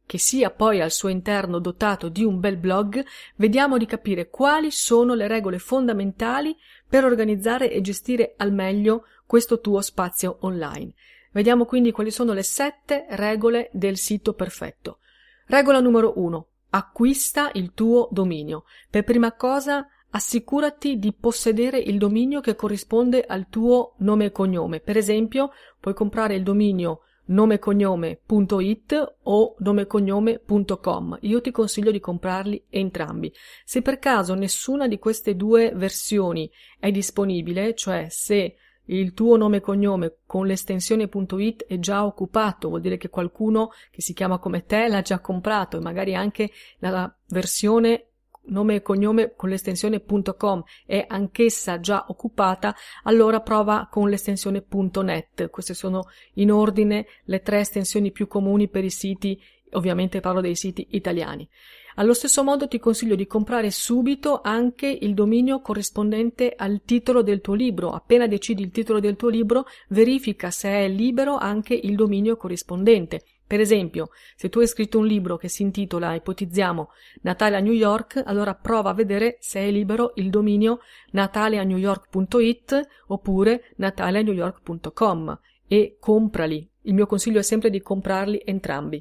che 0.06 0.18
sia 0.18 0.50
poi 0.50 0.80
al 0.80 0.90
suo 0.90 1.08
interno 1.08 1.58
dotato 1.58 2.08
di 2.08 2.24
un 2.24 2.38
bel 2.38 2.56
blog, 2.56 3.04
vediamo 3.36 3.78
di 3.78 3.86
capire 3.86 4.28
quali 4.28 4.70
sono 4.70 5.14
le 5.14 5.26
regole 5.26 5.58
fondamentali 5.58 6.56
per 6.86 7.04
organizzare 7.04 7.70
e 7.70 7.80
gestire 7.80 8.34
al 8.36 8.52
meglio 8.52 9.06
questo 9.26 9.60
tuo 9.60 9.80
spazio 9.80 10.38
online. 10.40 10.92
Vediamo 11.32 11.64
quindi 11.64 11.90
quali 11.90 12.10
sono 12.10 12.32
le 12.32 12.42
sette 12.42 13.06
regole 13.10 13.70
del 13.72 13.96
sito 13.96 14.34
perfetto. 14.34 14.98
Regola 15.46 15.80
numero 15.80 16.12
uno. 16.16 16.48
Acquista 16.70 17.50
il 17.54 17.72
tuo 17.72 18.08
dominio. 18.10 18.64
Per 18.90 19.04
prima 19.04 19.32
cosa 19.32 19.88
assicurati 20.14 20.98
di 20.98 21.12
possedere 21.12 21.78
il 21.78 21.98
dominio 21.98 22.40
che 22.40 22.54
corrisponde 22.54 23.24
al 23.26 23.48
tuo 23.48 23.94
nome 23.98 24.26
e 24.26 24.32
cognome. 24.32 24.78
Per 24.78 24.96
esempio, 24.96 25.50
puoi 25.80 25.92
comprare 25.92 26.36
il 26.36 26.44
dominio 26.44 27.00
nomecognome.it 27.26 29.16
o 29.22 29.54
nomecognome.com. 29.58 31.18
Io 31.22 31.40
ti 31.40 31.50
consiglio 31.50 31.90
di 31.90 31.98
comprarli 31.98 32.64
entrambi. 32.70 33.32
Se 33.64 33.82
per 33.82 33.98
caso 33.98 34.34
nessuna 34.34 34.86
di 34.86 35.00
queste 35.00 35.34
due 35.34 35.72
versioni 35.74 36.48
è 36.78 36.92
disponibile, 36.92 37.74
cioè 37.74 38.06
se 38.08 38.54
il 38.88 39.14
tuo 39.14 39.36
nome 39.36 39.56
e 39.56 39.60
cognome 39.60 40.18
con 40.26 40.46
l'estensione 40.46 41.08
.it 41.10 41.64
è 41.64 41.78
già 41.80 42.04
occupato, 42.04 42.68
vuol 42.68 42.82
dire 42.82 42.98
che 42.98 43.08
qualcuno 43.08 43.70
che 43.90 44.00
si 44.00 44.12
chiama 44.12 44.38
come 44.38 44.64
te 44.64 44.86
l'ha 44.86 45.02
già 45.02 45.18
comprato 45.18 45.78
e 45.78 45.80
magari 45.80 46.14
anche 46.14 46.50
la 46.78 47.12
versione 47.30 48.10
nome 48.46 48.76
e 48.76 48.82
cognome 48.82 49.34
con 49.36 49.48
l'estensione 49.48 50.04
.com 50.36 50.62
è 50.86 51.04
anch'essa 51.06 51.80
già 51.80 52.06
occupata, 52.08 52.74
allora 53.04 53.40
prova 53.40 53.88
con 53.90 54.08
l'estensione 54.08 54.64
.net. 55.02 55.50
Queste 55.50 55.74
sono 55.74 56.08
in 56.34 56.52
ordine 56.52 57.06
le 57.24 57.40
tre 57.40 57.60
estensioni 57.60 58.12
più 58.12 58.26
comuni 58.26 58.68
per 58.68 58.84
i 58.84 58.90
siti, 58.90 59.40
ovviamente 59.72 60.20
parlo 60.20 60.40
dei 60.40 60.56
siti 60.56 60.86
italiani. 60.90 61.48
Allo 61.96 62.12
stesso 62.12 62.42
modo 62.42 62.66
ti 62.66 62.80
consiglio 62.80 63.14
di 63.14 63.26
comprare 63.26 63.70
subito 63.70 64.40
anche 64.42 64.88
il 64.88 65.14
dominio 65.14 65.60
corrispondente 65.60 66.52
al 66.56 66.82
titolo 66.84 67.22
del 67.22 67.40
tuo 67.40 67.54
libro. 67.54 67.92
Appena 67.92 68.26
decidi 68.26 68.62
il 68.62 68.72
titolo 68.72 68.98
del 68.98 69.14
tuo 69.14 69.28
libro, 69.28 69.66
verifica 69.90 70.50
se 70.50 70.70
è 70.70 70.88
libero 70.88 71.36
anche 71.36 71.74
il 71.74 71.94
dominio 71.94 72.36
corrispondente. 72.36 73.22
Per 73.54 73.62
esempio, 73.62 74.08
se 74.34 74.48
tu 74.48 74.58
hai 74.58 74.66
scritto 74.66 74.98
un 74.98 75.06
libro 75.06 75.36
che 75.36 75.46
si 75.46 75.62
intitola, 75.62 76.12
ipotizziamo, 76.14 76.88
Natale 77.22 77.54
a 77.54 77.60
New 77.60 77.72
York, 77.72 78.20
allora 78.26 78.56
prova 78.56 78.90
a 78.90 78.94
vedere 78.94 79.36
se 79.38 79.60
è 79.60 79.70
libero 79.70 80.10
il 80.16 80.28
dominio 80.28 80.80
nataleanewyork.it 81.12 82.88
oppure 83.06 83.72
nataleanewyork.com 83.76 85.38
e 85.68 85.98
comprali. 86.00 86.68
Il 86.80 86.94
mio 86.94 87.06
consiglio 87.06 87.38
è 87.38 87.42
sempre 87.42 87.70
di 87.70 87.80
comprarli 87.80 88.42
entrambi. 88.44 89.00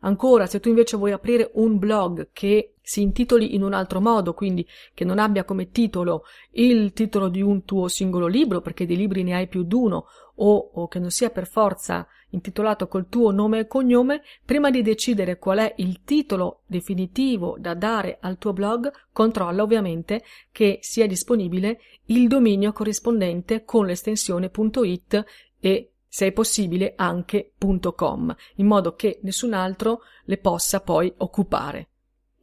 Ancora, 0.00 0.46
se 0.46 0.60
tu 0.60 0.70
invece 0.70 0.96
vuoi 0.96 1.12
aprire 1.12 1.50
un 1.56 1.76
blog 1.76 2.30
che 2.32 2.76
si 2.80 3.02
intitoli 3.02 3.54
in 3.54 3.62
un 3.62 3.74
altro 3.74 4.00
modo, 4.00 4.32
quindi 4.32 4.66
che 4.94 5.04
non 5.04 5.18
abbia 5.18 5.44
come 5.44 5.68
titolo 5.68 6.22
il 6.52 6.94
titolo 6.94 7.28
di 7.28 7.42
un 7.42 7.66
tuo 7.66 7.86
singolo 7.88 8.26
libro, 8.26 8.62
perché 8.62 8.86
di 8.86 8.96
libri 8.96 9.22
ne 9.24 9.34
hai 9.34 9.46
più 9.46 9.62
di 9.62 9.74
uno, 9.74 10.06
o, 10.36 10.70
o 10.72 10.88
che 10.88 10.98
non 10.98 11.10
sia 11.10 11.28
per 11.28 11.46
forza 11.46 12.08
intitolato 12.30 12.88
col 12.88 13.08
tuo 13.08 13.30
nome 13.30 13.60
e 13.60 13.66
cognome, 13.66 14.22
prima 14.44 14.70
di 14.70 14.82
decidere 14.82 15.38
qual 15.38 15.58
è 15.58 15.74
il 15.78 16.02
titolo 16.04 16.62
definitivo 16.66 17.56
da 17.58 17.74
dare 17.74 18.18
al 18.20 18.38
tuo 18.38 18.52
blog, 18.52 18.90
controlla 19.12 19.62
ovviamente 19.62 20.22
che 20.50 20.78
sia 20.80 21.06
disponibile 21.06 21.80
il 22.06 22.28
dominio 22.28 22.72
corrispondente 22.72 23.64
con 23.64 23.86
l'estensione 23.86 24.50
.it 24.82 25.24
e 25.60 25.92
se 26.06 26.26
è 26.26 26.32
possibile 26.32 26.94
anche 26.96 27.52
.com, 27.94 28.34
in 28.56 28.66
modo 28.66 28.94
che 28.96 29.20
nessun 29.22 29.52
altro 29.52 30.00
le 30.24 30.38
possa 30.38 30.80
poi 30.80 31.12
occupare. 31.18 31.88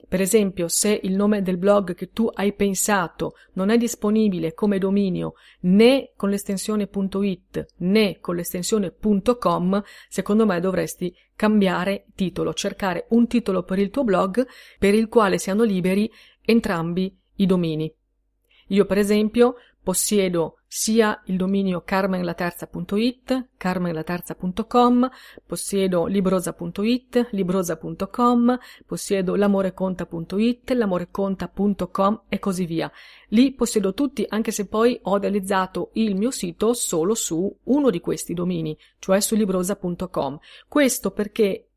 Per 0.10 0.22
esempio, 0.22 0.70
se 0.70 0.98
il 1.04 1.16
nome 1.16 1.42
del 1.42 1.58
blog 1.58 1.94
che 1.94 2.12
tu 2.12 2.30
hai 2.32 2.54
pensato 2.54 3.34
non 3.54 3.70
è 3.70 3.78
disponibile 3.78 4.54
come 4.54 4.78
dominio 4.78 5.34
né 5.62 6.14
con 6.16 6.30
l'estensione 6.30 6.90
.it 7.22 7.66
né 7.80 8.20
con 8.22 8.36
l'estensione 8.36 8.96
.com, 9.38 9.84
secondo 10.08 10.46
me 10.46 10.62
dovresti 10.62 11.14
cambiare 11.36 12.06
titolo, 12.16 12.54
cercare 12.54 13.08
un 13.10 13.28
titolo 13.28 13.64
per 13.64 13.80
il 13.80 13.90
tuo 13.90 14.06
blog 14.06 14.48
per 14.80 14.94
il 14.94 15.10
quale 15.10 15.38
siano 15.38 15.64
liberi 15.64 16.10
entrambi 16.42 17.14
i 17.36 17.46
domini. 17.46 17.94
Io, 18.68 18.86
per 18.86 19.00
esempio, 19.00 19.56
possiedo 19.84 20.57
sia 20.68 21.22
il 21.26 21.38
dominio 21.38 21.82
carmenlaterza.it, 21.86 23.48
carmenlaterza.com, 23.56 25.10
possiedo 25.46 26.06
librosa.it, 26.06 27.30
librosa.com, 27.32 28.60
possiedo 28.86 29.36
l'amoreconta.it, 29.36 30.72
l'amoreconta.com 30.72 32.22
e 32.28 32.40
così 32.40 32.66
via. 32.66 32.92
Li 33.30 33.54
possiedo 33.54 33.94
tutti 33.94 34.26
anche 34.28 34.52
se 34.52 34.68
poi 34.68 35.00
ho 35.04 35.18
realizzato 35.18 35.92
il 35.94 36.16
mio 36.16 36.32
sito 36.32 36.74
solo 36.74 37.16
su 37.16 37.58
uno 37.64 37.90
di 37.90 38.02
questi 38.02 38.34
domini, 38.34 38.78
cioè 39.00 39.22
su 39.22 39.36
librosa.com. 39.36 40.40
Questo 40.68 41.12
perché 41.12 41.68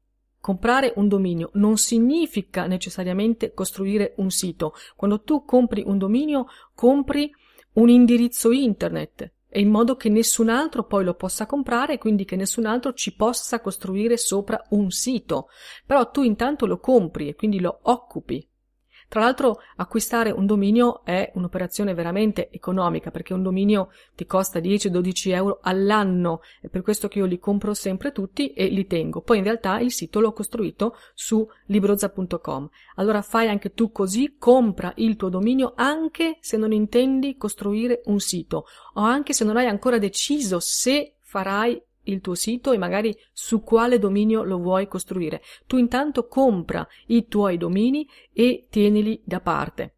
Comprare 0.40 0.94
un 0.96 1.06
dominio 1.06 1.50
non 1.54 1.76
significa 1.76 2.66
necessariamente 2.66 3.52
costruire 3.52 4.14
un 4.16 4.30
sito. 4.30 4.72
Quando 4.96 5.20
tu 5.20 5.44
compri 5.44 5.82
un 5.84 5.98
dominio, 5.98 6.46
compri 6.74 7.30
un 7.74 7.88
indirizzo 7.88 8.50
internet 8.50 9.32
e 9.48 9.60
in 9.60 9.68
modo 9.68 9.96
che 9.96 10.08
nessun 10.08 10.48
altro 10.48 10.84
poi 10.84 11.04
lo 11.04 11.14
possa 11.14 11.46
comprare 11.46 11.94
e 11.94 11.98
quindi 11.98 12.24
che 12.24 12.36
nessun 12.36 12.66
altro 12.66 12.92
ci 12.92 13.14
possa 13.14 13.60
costruire 13.60 14.16
sopra 14.16 14.62
un 14.70 14.90
sito. 14.90 15.48
Però 15.84 16.10
tu 16.10 16.22
intanto 16.22 16.66
lo 16.66 16.78
compri 16.78 17.28
e 17.28 17.34
quindi 17.34 17.60
lo 17.60 17.80
occupi. 17.82 18.46
Tra 19.10 19.22
l'altro 19.22 19.60
acquistare 19.74 20.30
un 20.30 20.46
dominio 20.46 21.04
è 21.04 21.32
un'operazione 21.34 21.94
veramente 21.94 22.48
economica 22.48 23.10
perché 23.10 23.34
un 23.34 23.42
dominio 23.42 23.90
ti 24.14 24.24
costa 24.24 24.60
10-12 24.60 25.32
euro 25.32 25.58
all'anno, 25.62 26.42
è 26.60 26.68
per 26.68 26.82
questo 26.82 27.08
che 27.08 27.18
io 27.18 27.24
li 27.24 27.40
compro 27.40 27.74
sempre 27.74 28.12
tutti 28.12 28.52
e 28.52 28.66
li 28.66 28.86
tengo. 28.86 29.20
Poi 29.20 29.38
in 29.38 29.42
realtà 29.42 29.80
il 29.80 29.90
sito 29.90 30.20
l'ho 30.20 30.32
costruito 30.32 30.94
su 31.12 31.44
libroza.com. 31.66 32.70
Allora 32.94 33.20
fai 33.20 33.48
anche 33.48 33.74
tu 33.74 33.90
così, 33.90 34.36
compra 34.38 34.92
il 34.98 35.16
tuo 35.16 35.28
dominio 35.28 35.72
anche 35.74 36.36
se 36.38 36.56
non 36.56 36.70
intendi 36.70 37.36
costruire 37.36 38.02
un 38.04 38.20
sito 38.20 38.66
o 38.94 39.00
anche 39.00 39.32
se 39.32 39.42
non 39.42 39.56
hai 39.56 39.66
ancora 39.66 39.98
deciso 39.98 40.60
se 40.60 41.14
farai 41.18 41.82
il 42.04 42.20
tuo 42.20 42.34
sito 42.34 42.72
e 42.72 42.78
magari 42.78 43.16
su 43.32 43.62
quale 43.62 43.98
dominio 43.98 44.42
lo 44.42 44.58
vuoi 44.58 44.88
costruire. 44.88 45.42
Tu 45.66 45.76
intanto 45.76 46.26
compra 46.26 46.86
i 47.06 47.26
tuoi 47.28 47.56
domini 47.56 48.08
e 48.32 48.66
tienili 48.70 49.20
da 49.24 49.40
parte. 49.40 49.94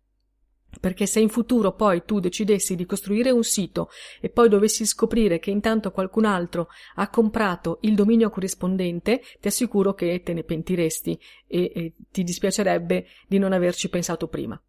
perché 0.81 1.07
se 1.07 1.21
in 1.21 1.29
futuro 1.29 1.75
poi 1.75 2.03
tu 2.05 2.19
decidessi 2.19 2.75
di 2.75 2.87
costruire 2.87 3.31
un 3.31 3.45
sito 3.45 3.91
e 4.21 4.31
poi 4.31 4.49
dovessi 4.49 4.87
scoprire 4.87 5.39
che 5.39 5.51
intanto 5.51 5.91
qualcun 5.91 6.25
altro 6.25 6.69
ha 6.97 7.09
comprato 7.11 7.79
il 7.83 7.95
dominio 7.95 8.31
corrispondente, 8.31 9.23
ti 9.41 9.49
assicuro 9.49 9.93
che 9.95 10.23
te 10.25 10.33
ne 10.33 10.45
pentiresti 10.45 11.21
e, 11.47 11.73
e 11.75 11.93
ti 12.11 12.25
dispiacerebbe 12.25 13.07
di 13.29 13.39
non 13.39 13.53
averci 13.53 13.89
pensato 13.91 14.29
prima. 14.29 14.61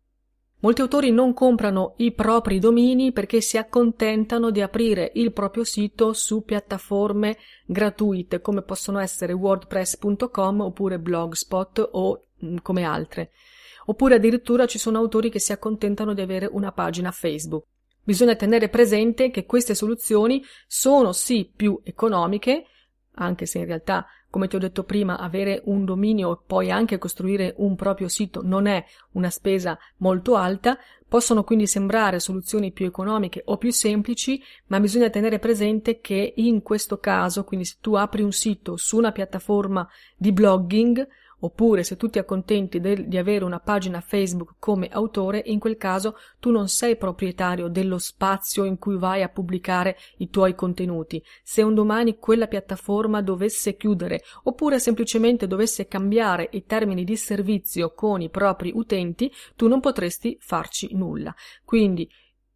Molti 0.63 0.79
autori 0.79 1.11
non 1.11 1.33
comprano 1.33 1.93
i 1.97 2.13
propri 2.13 2.57
domini 2.57 3.11
perché 3.11 3.41
si 3.41 3.57
accontentano 3.57 4.49
di 4.49 4.61
aprire 4.61 5.11
il 5.15 5.33
proprio 5.33 5.65
sito 5.65 6.13
su 6.13 6.45
piattaforme 6.45 7.37
gratuite 7.65 8.39
come 8.39 8.61
possono 8.61 8.99
essere 8.99 9.33
wordpress.com 9.33 10.61
oppure 10.61 10.99
blogspot 10.99 11.89
o 11.91 12.27
mm, 12.45 12.57
come 12.61 12.83
altre. 12.83 13.31
Oppure 13.87 14.15
addirittura 14.15 14.65
ci 14.65 14.77
sono 14.77 14.99
autori 14.99 15.29
che 15.29 15.39
si 15.39 15.51
accontentano 15.51 16.13
di 16.13 16.21
avere 16.21 16.47
una 16.49 16.71
pagina 16.71 17.11
Facebook. 17.11 17.65
Bisogna 18.01 18.35
tenere 18.35 18.69
presente 18.69 19.31
che 19.31 19.45
queste 19.45 19.75
soluzioni 19.75 20.41
sono 20.65 21.11
sì 21.11 21.51
più 21.53 21.77
economiche, 21.83 22.67
anche 23.15 23.45
se 23.45 23.59
in 23.59 23.65
realtà 23.65 24.05
come 24.33 24.47
ti 24.47 24.55
ho 24.55 24.59
detto 24.59 24.83
prima, 24.83 25.19
avere 25.19 25.61
un 25.65 25.85
dominio 25.85 26.33
e 26.33 26.37
poi 26.47 26.71
anche 26.71 26.97
costruire 26.97 27.53
un 27.57 27.75
proprio 27.75 28.07
sito 28.07 28.41
non 28.43 28.65
è 28.65 28.83
una 29.11 29.29
spesa 29.29 29.77
molto 29.97 30.35
alta, 30.37 30.75
possono 31.07 31.43
quindi 31.43 31.67
sembrare 31.67 32.19
soluzioni 32.19 32.71
più 32.71 32.87
economiche 32.87 33.43
o 33.45 33.57
più 33.57 33.71
semplici, 33.71 34.41
ma 34.69 34.79
bisogna 34.79 35.11
tenere 35.11 35.37
presente 35.37 36.01
che 36.01 36.33
in 36.37 36.63
questo 36.63 36.97
caso, 36.97 37.43
quindi 37.43 37.67
se 37.67 37.75
tu 37.79 37.93
apri 37.93 38.23
un 38.23 38.31
sito 38.31 38.75
su 38.75 38.97
una 38.97 39.11
piattaforma 39.11 39.87
di 40.17 40.31
blogging, 40.31 41.07
Oppure 41.43 41.83
se 41.83 41.97
tu 41.97 42.07
ti 42.07 42.19
accontenti 42.19 42.79
del, 42.79 43.05
di 43.05 43.17
avere 43.17 43.43
una 43.43 43.59
pagina 43.59 43.99
Facebook 43.99 44.55
come 44.59 44.87
autore, 44.87 45.41
in 45.45 45.59
quel 45.59 45.75
caso 45.75 46.15
tu 46.39 46.51
non 46.51 46.69
sei 46.69 46.95
proprietario 46.95 47.67
dello 47.67 47.97
spazio 47.97 48.63
in 48.63 48.77
cui 48.77 48.97
vai 48.97 49.23
a 49.23 49.27
pubblicare 49.27 49.97
i 50.19 50.29
tuoi 50.29 50.55
contenuti. 50.55 51.21
Se 51.43 51.61
un 51.61 51.73
domani 51.73 52.17
quella 52.17 52.47
piattaforma 52.47 53.21
dovesse 53.21 53.75
chiudere 53.75 54.23
oppure 54.43 54.79
semplicemente 54.79 55.45
dovesse 55.45 55.87
cambiare 55.87 56.47
i 56.53 56.65
termini 56.65 57.03
di 57.03 57.17
servizio 57.17 57.93
con 57.93 58.21
i 58.21 58.29
propri 58.29 58.71
utenti, 58.73 59.29
tu 59.57 59.67
non 59.67 59.81
potresti 59.81 60.37
farci 60.39 60.95
nulla. 60.95 61.35
Quindi 61.65 62.09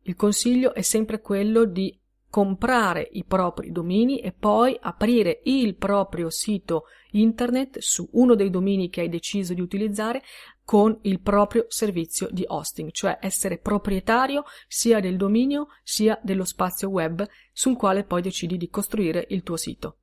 il 0.03 0.15
consiglio 0.15 0.73
è 0.73 0.81
sempre 0.81 1.19
quello 1.19 1.65
di 1.65 1.93
comprare 2.29 3.07
i 3.13 3.23
propri 3.23 3.71
domini 3.71 4.19
e 4.19 4.31
poi 4.31 4.77
aprire 4.79 5.41
il 5.43 5.75
proprio 5.75 6.29
sito 6.29 6.83
internet 7.11 7.79
su 7.79 8.07
uno 8.13 8.35
dei 8.35 8.49
domini 8.49 8.89
che 8.89 9.01
hai 9.01 9.09
deciso 9.09 9.53
di 9.53 9.61
utilizzare 9.61 10.21
con 10.63 10.97
il 11.03 11.21
proprio 11.21 11.65
servizio 11.69 12.27
di 12.29 12.43
hosting, 12.45 12.91
cioè 12.91 13.17
essere 13.21 13.57
proprietario 13.57 14.43
sia 14.67 14.99
del 14.99 15.15
dominio 15.15 15.67
sia 15.81 16.19
dello 16.21 16.43
spazio 16.43 16.89
web 16.89 17.25
sul 17.53 17.77
quale 17.77 18.03
poi 18.03 18.21
decidi 18.21 18.57
di 18.57 18.69
costruire 18.69 19.25
il 19.29 19.43
tuo 19.43 19.55
sito. 19.55 19.97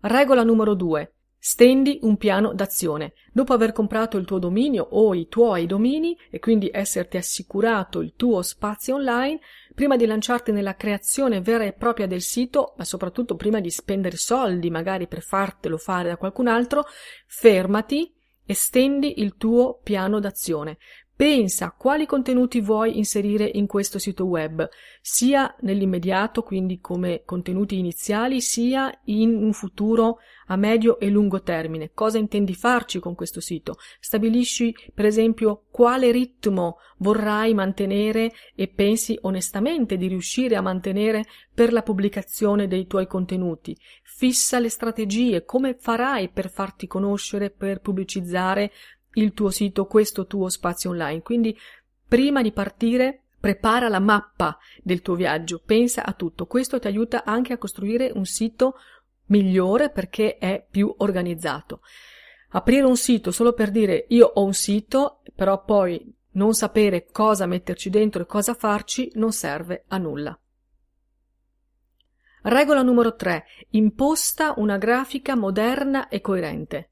Regola 0.00 0.42
numero 0.42 0.74
2. 0.74 1.14
Stendi 1.42 2.00
un 2.02 2.18
piano 2.18 2.52
d'azione. 2.52 3.14
Dopo 3.32 3.54
aver 3.54 3.72
comprato 3.72 4.18
il 4.18 4.26
tuo 4.26 4.38
dominio 4.38 4.86
o 4.90 5.14
i 5.14 5.26
tuoi 5.26 5.64
domini 5.64 6.14
e 6.28 6.38
quindi 6.38 6.68
esserti 6.70 7.16
assicurato 7.16 8.02
il 8.02 8.12
tuo 8.14 8.42
spazio 8.42 8.96
online, 8.96 9.40
prima 9.74 9.96
di 9.96 10.04
lanciarti 10.04 10.52
nella 10.52 10.76
creazione 10.76 11.40
vera 11.40 11.64
e 11.64 11.72
propria 11.72 12.06
del 12.06 12.20
sito, 12.20 12.74
ma 12.76 12.84
soprattutto 12.84 13.36
prima 13.36 13.58
di 13.58 13.70
spendere 13.70 14.18
soldi 14.18 14.68
magari 14.68 15.06
per 15.06 15.22
fartelo 15.22 15.78
fare 15.78 16.10
da 16.10 16.18
qualcun 16.18 16.46
altro, 16.46 16.84
fermati 17.26 18.14
e 18.44 18.54
stendi 18.54 19.22
il 19.22 19.38
tuo 19.38 19.80
piano 19.82 20.20
d'azione. 20.20 20.76
Pensa 21.20 21.74
quali 21.76 22.06
contenuti 22.06 22.62
vuoi 22.62 22.96
inserire 22.96 23.44
in 23.44 23.66
questo 23.66 23.98
sito 23.98 24.24
web, 24.24 24.66
sia 25.02 25.54
nell'immediato, 25.60 26.42
quindi 26.42 26.80
come 26.80 27.24
contenuti 27.26 27.76
iniziali, 27.76 28.40
sia 28.40 28.90
in 29.04 29.36
un 29.36 29.52
futuro 29.52 30.20
a 30.46 30.56
medio 30.56 30.98
e 30.98 31.10
lungo 31.10 31.42
termine. 31.42 31.90
Cosa 31.92 32.16
intendi 32.16 32.54
farci 32.54 33.00
con 33.00 33.14
questo 33.14 33.42
sito? 33.42 33.76
Stabilisci, 34.00 34.74
per 34.94 35.04
esempio, 35.04 35.64
quale 35.70 36.10
ritmo 36.10 36.78
vorrai 37.00 37.52
mantenere 37.52 38.32
e 38.54 38.68
pensi 38.68 39.18
onestamente 39.20 39.98
di 39.98 40.06
riuscire 40.06 40.56
a 40.56 40.62
mantenere 40.62 41.26
per 41.52 41.74
la 41.74 41.82
pubblicazione 41.82 42.66
dei 42.66 42.86
tuoi 42.86 43.06
contenuti. 43.06 43.76
Fissa 44.02 44.58
le 44.58 44.70
strategie, 44.70 45.44
come 45.44 45.76
farai 45.78 46.30
per 46.30 46.50
farti 46.50 46.86
conoscere, 46.86 47.50
per 47.50 47.80
pubblicizzare 47.80 48.70
il 49.14 49.32
tuo 49.32 49.50
sito, 49.50 49.86
questo 49.86 50.26
tuo 50.26 50.48
spazio 50.48 50.90
online. 50.90 51.22
Quindi, 51.22 51.56
prima 52.06 52.42
di 52.42 52.52
partire, 52.52 53.22
prepara 53.40 53.88
la 53.88 53.98
mappa 53.98 54.58
del 54.82 55.00
tuo 55.00 55.14
viaggio, 55.14 55.62
pensa 55.64 56.04
a 56.04 56.12
tutto. 56.12 56.46
Questo 56.46 56.78
ti 56.78 56.86
aiuta 56.86 57.24
anche 57.24 57.52
a 57.52 57.58
costruire 57.58 58.12
un 58.14 58.26
sito 58.26 58.74
migliore 59.26 59.90
perché 59.90 60.36
è 60.36 60.64
più 60.68 60.92
organizzato. 60.98 61.80
Aprire 62.50 62.84
un 62.84 62.96
sito 62.96 63.30
solo 63.30 63.52
per 63.52 63.70
dire 63.70 64.06
io 64.08 64.26
ho 64.26 64.44
un 64.44 64.54
sito, 64.54 65.22
però 65.34 65.64
poi 65.64 66.14
non 66.32 66.52
sapere 66.54 67.06
cosa 67.10 67.46
metterci 67.46 67.90
dentro 67.90 68.22
e 68.22 68.26
cosa 68.26 68.54
farci 68.54 69.10
non 69.14 69.32
serve 69.32 69.84
a 69.88 69.98
nulla. 69.98 70.38
Regola 72.42 72.82
numero 72.82 73.14
3. 73.14 73.44
Imposta 73.70 74.54
una 74.56 74.78
grafica 74.78 75.36
moderna 75.36 76.08
e 76.08 76.20
coerente. 76.20 76.89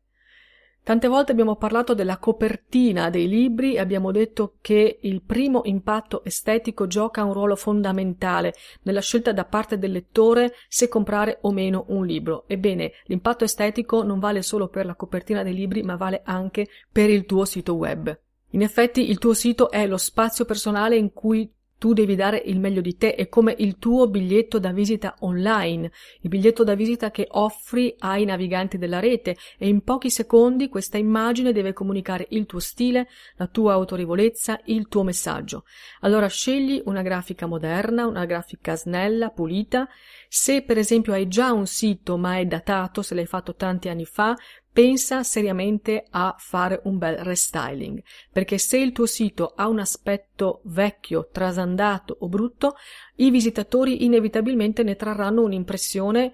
Tante 0.88 1.06
volte 1.06 1.32
abbiamo 1.32 1.56
parlato 1.56 1.92
della 1.92 2.16
copertina 2.16 3.10
dei 3.10 3.28
libri 3.28 3.74
e 3.74 3.78
abbiamo 3.78 4.10
detto 4.10 4.54
che 4.62 5.00
il 5.02 5.20
primo 5.20 5.60
impatto 5.64 6.24
estetico 6.24 6.86
gioca 6.86 7.24
un 7.24 7.34
ruolo 7.34 7.56
fondamentale 7.56 8.54
nella 8.84 9.02
scelta 9.02 9.34
da 9.34 9.44
parte 9.44 9.76
del 9.76 9.92
lettore 9.92 10.54
se 10.66 10.88
comprare 10.88 11.40
o 11.42 11.52
meno 11.52 11.84
un 11.88 12.06
libro. 12.06 12.44
Ebbene, 12.46 12.92
l'impatto 13.04 13.44
estetico 13.44 14.02
non 14.02 14.18
vale 14.18 14.40
solo 14.40 14.68
per 14.68 14.86
la 14.86 14.94
copertina 14.94 15.42
dei 15.42 15.52
libri, 15.52 15.82
ma 15.82 15.96
vale 15.96 16.22
anche 16.24 16.68
per 16.90 17.10
il 17.10 17.26
tuo 17.26 17.44
sito 17.44 17.74
web. 17.74 18.18
In 18.52 18.62
effetti 18.62 19.10
il 19.10 19.18
tuo 19.18 19.34
sito 19.34 19.70
è 19.70 19.86
lo 19.86 19.98
spazio 19.98 20.46
personale 20.46 20.96
in 20.96 21.12
cui 21.12 21.52
tu 21.78 21.92
devi 21.92 22.16
dare 22.16 22.42
il 22.44 22.58
meglio 22.58 22.80
di 22.80 22.96
te, 22.96 23.14
è 23.14 23.28
come 23.28 23.54
il 23.58 23.78
tuo 23.78 24.08
biglietto 24.08 24.58
da 24.58 24.72
visita 24.72 25.14
online, 25.20 25.90
il 26.20 26.28
biglietto 26.28 26.64
da 26.64 26.74
visita 26.74 27.10
che 27.10 27.28
offri 27.30 27.94
ai 28.00 28.24
naviganti 28.24 28.78
della 28.78 28.98
rete 28.98 29.36
e 29.56 29.68
in 29.68 29.82
pochi 29.82 30.10
secondi 30.10 30.68
questa 30.68 30.98
immagine 30.98 31.52
deve 31.52 31.72
comunicare 31.72 32.26
il 32.30 32.46
tuo 32.46 32.58
stile, 32.58 33.08
la 33.36 33.46
tua 33.46 33.74
autorevolezza, 33.74 34.60
il 34.64 34.88
tuo 34.88 35.04
messaggio. 35.04 35.64
Allora 36.00 36.26
scegli 36.26 36.82
una 36.86 37.02
grafica 37.02 37.46
moderna, 37.46 38.06
una 38.06 38.24
grafica 38.24 38.74
snella, 38.74 39.30
pulita. 39.30 39.88
Se 40.28 40.62
per 40.62 40.78
esempio 40.78 41.12
hai 41.12 41.28
già 41.28 41.52
un 41.52 41.66
sito 41.66 42.16
ma 42.16 42.38
è 42.38 42.44
datato, 42.44 43.02
se 43.02 43.14
l'hai 43.14 43.26
fatto 43.26 43.54
tanti 43.54 43.88
anni 43.88 44.04
fa, 44.04 44.36
pensa 44.72 45.22
seriamente 45.22 46.06
a 46.10 46.34
fare 46.38 46.80
un 46.84 46.98
bel 46.98 47.16
restyling, 47.16 48.02
perché 48.32 48.58
se 48.58 48.78
il 48.78 48.92
tuo 48.92 49.06
sito 49.06 49.52
ha 49.56 49.68
un 49.68 49.78
aspetto 49.78 50.60
vecchio, 50.64 51.28
trasandato 51.32 52.16
o 52.20 52.28
brutto, 52.28 52.76
i 53.16 53.30
visitatori 53.30 54.04
inevitabilmente 54.04 54.82
ne 54.82 54.96
trarranno 54.96 55.42
un'impressione 55.42 56.32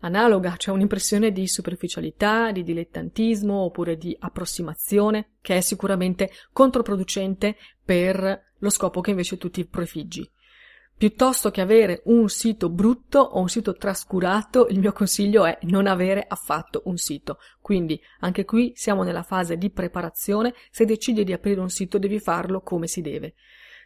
analoga, 0.00 0.56
cioè 0.56 0.74
un'impressione 0.74 1.32
di 1.32 1.46
superficialità, 1.48 2.52
di 2.52 2.62
dilettantismo 2.62 3.54
oppure 3.54 3.96
di 3.96 4.14
approssimazione, 4.18 5.30
che 5.40 5.56
è 5.56 5.60
sicuramente 5.60 6.30
controproducente 6.52 7.56
per 7.82 8.52
lo 8.58 8.70
scopo 8.70 9.00
che 9.00 9.10
invece 9.10 9.38
tu 9.38 9.50
ti 9.50 9.64
prefiggi. 9.64 10.28
Piuttosto 10.98 11.50
che 11.50 11.60
avere 11.60 12.00
un 12.04 12.26
sito 12.30 12.70
brutto 12.70 13.18
o 13.18 13.40
un 13.40 13.50
sito 13.50 13.74
trascurato, 13.74 14.66
il 14.68 14.78
mio 14.78 14.92
consiglio 14.92 15.44
è 15.44 15.58
non 15.64 15.86
avere 15.86 16.24
affatto 16.26 16.80
un 16.86 16.96
sito. 16.96 17.36
Quindi 17.60 18.00
anche 18.20 18.46
qui 18.46 18.72
siamo 18.74 19.02
nella 19.02 19.22
fase 19.22 19.58
di 19.58 19.68
preparazione, 19.68 20.54
se 20.70 20.86
decidi 20.86 21.22
di 21.22 21.34
aprire 21.34 21.60
un 21.60 21.68
sito 21.68 21.98
devi 21.98 22.18
farlo 22.18 22.62
come 22.62 22.86
si 22.86 23.02
deve. 23.02 23.34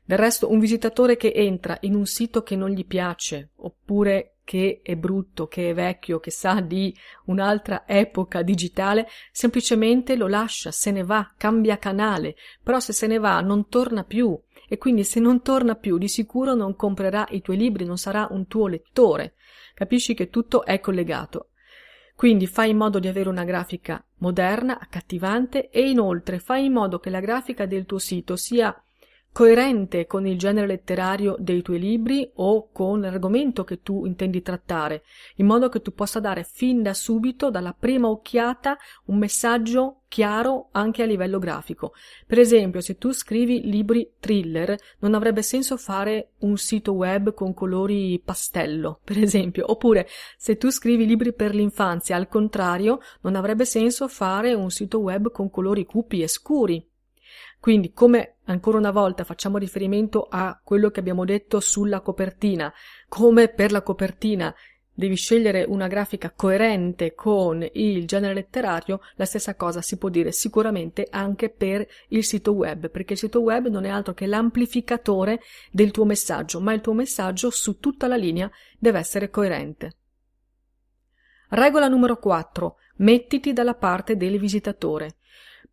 Del 0.04 0.18
resto 0.18 0.52
un 0.52 0.60
visitatore 0.60 1.16
che 1.16 1.32
entra 1.34 1.76
in 1.80 1.96
un 1.96 2.06
sito 2.06 2.44
che 2.44 2.54
non 2.54 2.70
gli 2.70 2.86
piace, 2.86 3.50
oppure 3.56 4.36
che 4.50 4.80
è 4.82 4.96
brutto, 4.96 5.46
che 5.46 5.70
è 5.70 5.74
vecchio, 5.74 6.18
che 6.18 6.32
sa 6.32 6.58
di 6.58 6.92
un'altra 7.26 7.84
epoca 7.86 8.42
digitale, 8.42 9.06
semplicemente 9.30 10.16
lo 10.16 10.26
lascia, 10.26 10.72
se 10.72 10.90
ne 10.90 11.04
va, 11.04 11.32
cambia 11.36 11.78
canale, 11.78 12.34
però 12.60 12.80
se 12.80 12.92
se 12.92 13.06
ne 13.06 13.18
va 13.18 13.40
non 13.42 13.68
torna 13.68 14.02
più 14.02 14.36
e 14.68 14.76
quindi 14.76 15.04
se 15.04 15.20
non 15.20 15.42
torna 15.42 15.76
più 15.76 15.98
di 15.98 16.08
sicuro 16.08 16.54
non 16.54 16.74
comprerà 16.74 17.28
i 17.30 17.42
tuoi 17.42 17.58
libri, 17.58 17.84
non 17.84 17.96
sarà 17.96 18.26
un 18.28 18.48
tuo 18.48 18.66
lettore. 18.66 19.34
Capisci 19.72 20.14
che 20.14 20.30
tutto 20.30 20.64
è 20.64 20.80
collegato. 20.80 21.50
Quindi 22.16 22.48
fai 22.48 22.70
in 22.70 22.76
modo 22.76 22.98
di 22.98 23.06
avere 23.06 23.28
una 23.28 23.44
grafica 23.44 24.04
moderna, 24.16 24.80
accattivante 24.80 25.70
e 25.70 25.88
inoltre 25.88 26.40
fai 26.40 26.64
in 26.64 26.72
modo 26.72 26.98
che 26.98 27.08
la 27.08 27.20
grafica 27.20 27.66
del 27.66 27.86
tuo 27.86 27.98
sito 27.98 28.34
sia 28.34 28.74
coerente 29.32 30.06
con 30.06 30.26
il 30.26 30.38
genere 30.38 30.66
letterario 30.66 31.36
dei 31.38 31.62
tuoi 31.62 31.78
libri 31.78 32.30
o 32.34 32.70
con 32.72 33.00
l'argomento 33.00 33.64
che 33.64 33.82
tu 33.82 34.04
intendi 34.04 34.42
trattare, 34.42 35.04
in 35.36 35.46
modo 35.46 35.68
che 35.68 35.80
tu 35.80 35.94
possa 35.94 36.20
dare 36.20 36.44
fin 36.44 36.82
da 36.82 36.94
subito, 36.94 37.50
dalla 37.50 37.74
prima 37.78 38.08
occhiata, 38.08 38.76
un 39.06 39.18
messaggio 39.18 40.00
chiaro 40.08 40.70
anche 40.72 41.04
a 41.04 41.06
livello 41.06 41.38
grafico. 41.38 41.92
Per 42.26 42.40
esempio, 42.40 42.80
se 42.80 42.98
tu 42.98 43.12
scrivi 43.12 43.70
libri 43.70 44.14
thriller, 44.18 44.76
non 44.98 45.14
avrebbe 45.14 45.42
senso 45.42 45.76
fare 45.76 46.30
un 46.40 46.56
sito 46.56 46.92
web 46.92 47.32
con 47.32 47.54
colori 47.54 48.20
pastello, 48.22 48.98
per 49.04 49.18
esempio, 49.18 49.70
oppure 49.70 50.08
se 50.36 50.56
tu 50.56 50.70
scrivi 50.70 51.06
libri 51.06 51.32
per 51.32 51.54
l'infanzia, 51.54 52.16
al 52.16 52.26
contrario, 52.26 52.98
non 53.20 53.36
avrebbe 53.36 53.64
senso 53.64 54.08
fare 54.08 54.52
un 54.52 54.70
sito 54.70 54.98
web 54.98 55.30
con 55.30 55.48
colori 55.48 55.86
cupi 55.86 56.22
e 56.22 56.28
scuri. 56.28 56.89
Quindi, 57.60 57.92
come 57.92 58.36
ancora 58.44 58.78
una 58.78 58.90
volta 58.90 59.24
facciamo 59.24 59.58
riferimento 59.58 60.26
a 60.28 60.58
quello 60.64 60.90
che 60.90 61.00
abbiamo 61.00 61.26
detto 61.26 61.60
sulla 61.60 62.00
copertina, 62.00 62.72
come 63.06 63.48
per 63.48 63.70
la 63.70 63.82
copertina 63.82 64.54
devi 64.92 65.14
scegliere 65.14 65.64
una 65.66 65.86
grafica 65.86 66.30
coerente 66.30 67.14
con 67.14 67.66
il 67.72 68.06
genere 68.06 68.34
letterario, 68.34 69.00
la 69.16 69.26
stessa 69.26 69.54
cosa 69.56 69.82
si 69.82 69.98
può 69.98 70.08
dire 70.08 70.32
sicuramente 70.32 71.06
anche 71.10 71.50
per 71.50 71.86
il 72.08 72.24
sito 72.24 72.52
web, 72.52 72.90
perché 72.90 73.12
il 73.12 73.18
sito 73.18 73.40
web 73.40 73.68
non 73.68 73.84
è 73.84 73.90
altro 73.90 74.14
che 74.14 74.26
l'amplificatore 74.26 75.40
del 75.70 75.90
tuo 75.90 76.06
messaggio, 76.06 76.60
ma 76.60 76.72
il 76.72 76.80
tuo 76.80 76.94
messaggio 76.94 77.50
su 77.50 77.78
tutta 77.78 78.06
la 78.06 78.16
linea 78.16 78.50
deve 78.78 78.98
essere 78.98 79.28
coerente. 79.28 79.96
Regola 81.50 81.88
numero 81.88 82.16
4. 82.16 82.76
Mettiti 82.96 83.52
dalla 83.52 83.74
parte 83.74 84.16
del 84.16 84.38
visitatore. 84.38 85.16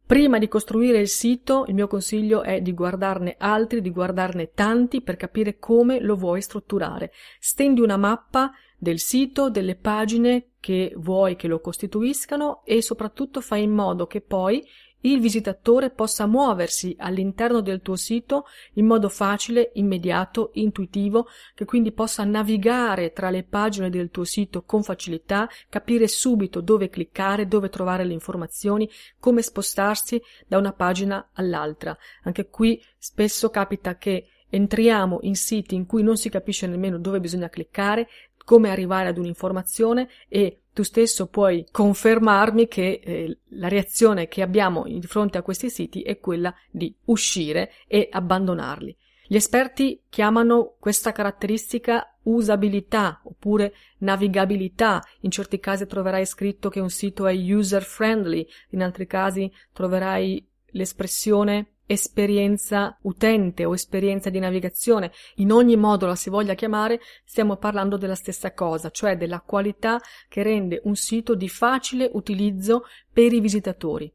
Prima 0.07 0.37
di 0.37 0.47
costruire 0.47 0.99
il 0.99 1.09
sito, 1.09 1.65
il 1.67 1.73
mio 1.73 1.87
consiglio 1.87 2.41
è 2.41 2.61
di 2.61 2.73
guardarne 2.73 3.35
altri, 3.37 3.81
di 3.81 3.91
guardarne 3.91 4.51
tanti 4.53 5.01
per 5.01 5.17
capire 5.17 5.59
come 5.59 5.99
lo 5.99 6.15
vuoi 6.15 6.41
strutturare. 6.41 7.11
Stendi 7.41 7.81
una 7.81 7.97
mappa 7.97 8.53
del 8.77 8.99
sito, 8.99 9.49
delle 9.49 9.75
pagine 9.75 10.51
che 10.61 10.93
vuoi 10.95 11.35
che 11.35 11.49
lo 11.49 11.59
costituiscano 11.59 12.63
e 12.63 12.81
soprattutto 12.81 13.41
fai 13.41 13.63
in 13.63 13.71
modo 13.71 14.07
che 14.07 14.21
poi 14.21 14.65
il 15.11 15.19
visitatore 15.19 15.89
possa 15.89 16.25
muoversi 16.25 16.95
all'interno 16.99 17.61
del 17.61 17.81
tuo 17.81 17.95
sito 17.95 18.45
in 18.73 18.85
modo 18.85 19.09
facile, 19.09 19.71
immediato, 19.75 20.51
intuitivo, 20.53 21.27
che 21.53 21.65
quindi 21.65 21.91
possa 21.91 22.23
navigare 22.23 23.13
tra 23.13 23.29
le 23.29 23.43
pagine 23.43 23.89
del 23.89 24.09
tuo 24.09 24.23
sito 24.23 24.63
con 24.63 24.83
facilità, 24.83 25.49
capire 25.69 26.07
subito 26.07 26.61
dove 26.61 26.89
cliccare, 26.89 27.47
dove 27.47 27.69
trovare 27.69 28.03
le 28.03 28.13
informazioni, 28.13 28.89
come 29.19 29.41
spostarsi 29.41 30.21
da 30.47 30.57
una 30.57 30.73
pagina 30.73 31.29
all'altra. 31.33 31.97
Anche 32.23 32.49
qui 32.49 32.81
spesso 32.97 33.49
capita 33.49 33.97
che 33.97 34.27
entriamo 34.49 35.19
in 35.21 35.35
siti 35.35 35.75
in 35.75 35.85
cui 35.85 36.03
non 36.03 36.17
si 36.17 36.29
capisce 36.29 36.67
nemmeno 36.67 36.97
dove 36.97 37.19
bisogna 37.19 37.49
cliccare, 37.49 38.07
come 38.47 38.69
arrivare 38.69 39.09
ad 39.09 39.17
un'informazione 39.17 40.07
e 40.29 40.61
tu 40.77 40.83
stesso 40.83 41.25
puoi 41.25 41.65
confermarmi 41.71 42.67
che 42.67 43.01
eh, 43.03 43.39
la 43.53 43.67
reazione 43.67 44.27
che 44.27 44.43
abbiamo 44.43 44.83
di 44.83 45.01
fronte 45.07 45.39
a 45.39 45.41
questi 45.41 45.71
siti 45.71 46.03
è 46.03 46.19
quella 46.19 46.53
di 46.69 46.95
uscire 47.05 47.71
e 47.87 48.07
abbandonarli. 48.11 48.95
Gli 49.25 49.35
esperti 49.35 50.03
chiamano 50.07 50.75
questa 50.79 51.11
caratteristica 51.11 52.15
usabilità 52.25 53.21
oppure 53.23 53.73
navigabilità. 53.99 55.01
In 55.21 55.31
certi 55.31 55.59
casi 55.59 55.87
troverai 55.87 56.27
scritto 56.27 56.69
che 56.69 56.79
un 56.79 56.91
sito 56.91 57.25
è 57.25 57.33
user 57.33 57.81
friendly, 57.81 58.47
in 58.69 58.83
altri 58.83 59.07
casi 59.07 59.51
troverai 59.73 60.47
l'espressione 60.73 61.76
esperienza 61.87 62.97
utente 63.03 63.65
o 63.65 63.73
esperienza 63.73 64.29
di 64.29 64.37
navigazione, 64.37 65.11
in 65.35 65.51
ogni 65.51 65.75
modo 65.75 66.05
la 66.05 66.15
si 66.15 66.29
voglia 66.29 66.53
chiamare, 66.53 66.99
stiamo 67.25 67.55
parlando 67.55 67.97
della 67.97 68.13
stessa 68.13 68.53
cosa, 68.53 68.91
cioè 68.91 69.17
della 69.17 69.41
qualità 69.41 69.99
che 70.27 70.43
rende 70.43 70.81
un 70.83 70.95
sito 70.95 71.33
di 71.33 71.49
facile 71.49 72.09
utilizzo 72.13 72.83
per 73.11 73.33
i 73.33 73.39
visitatori. 73.39 74.13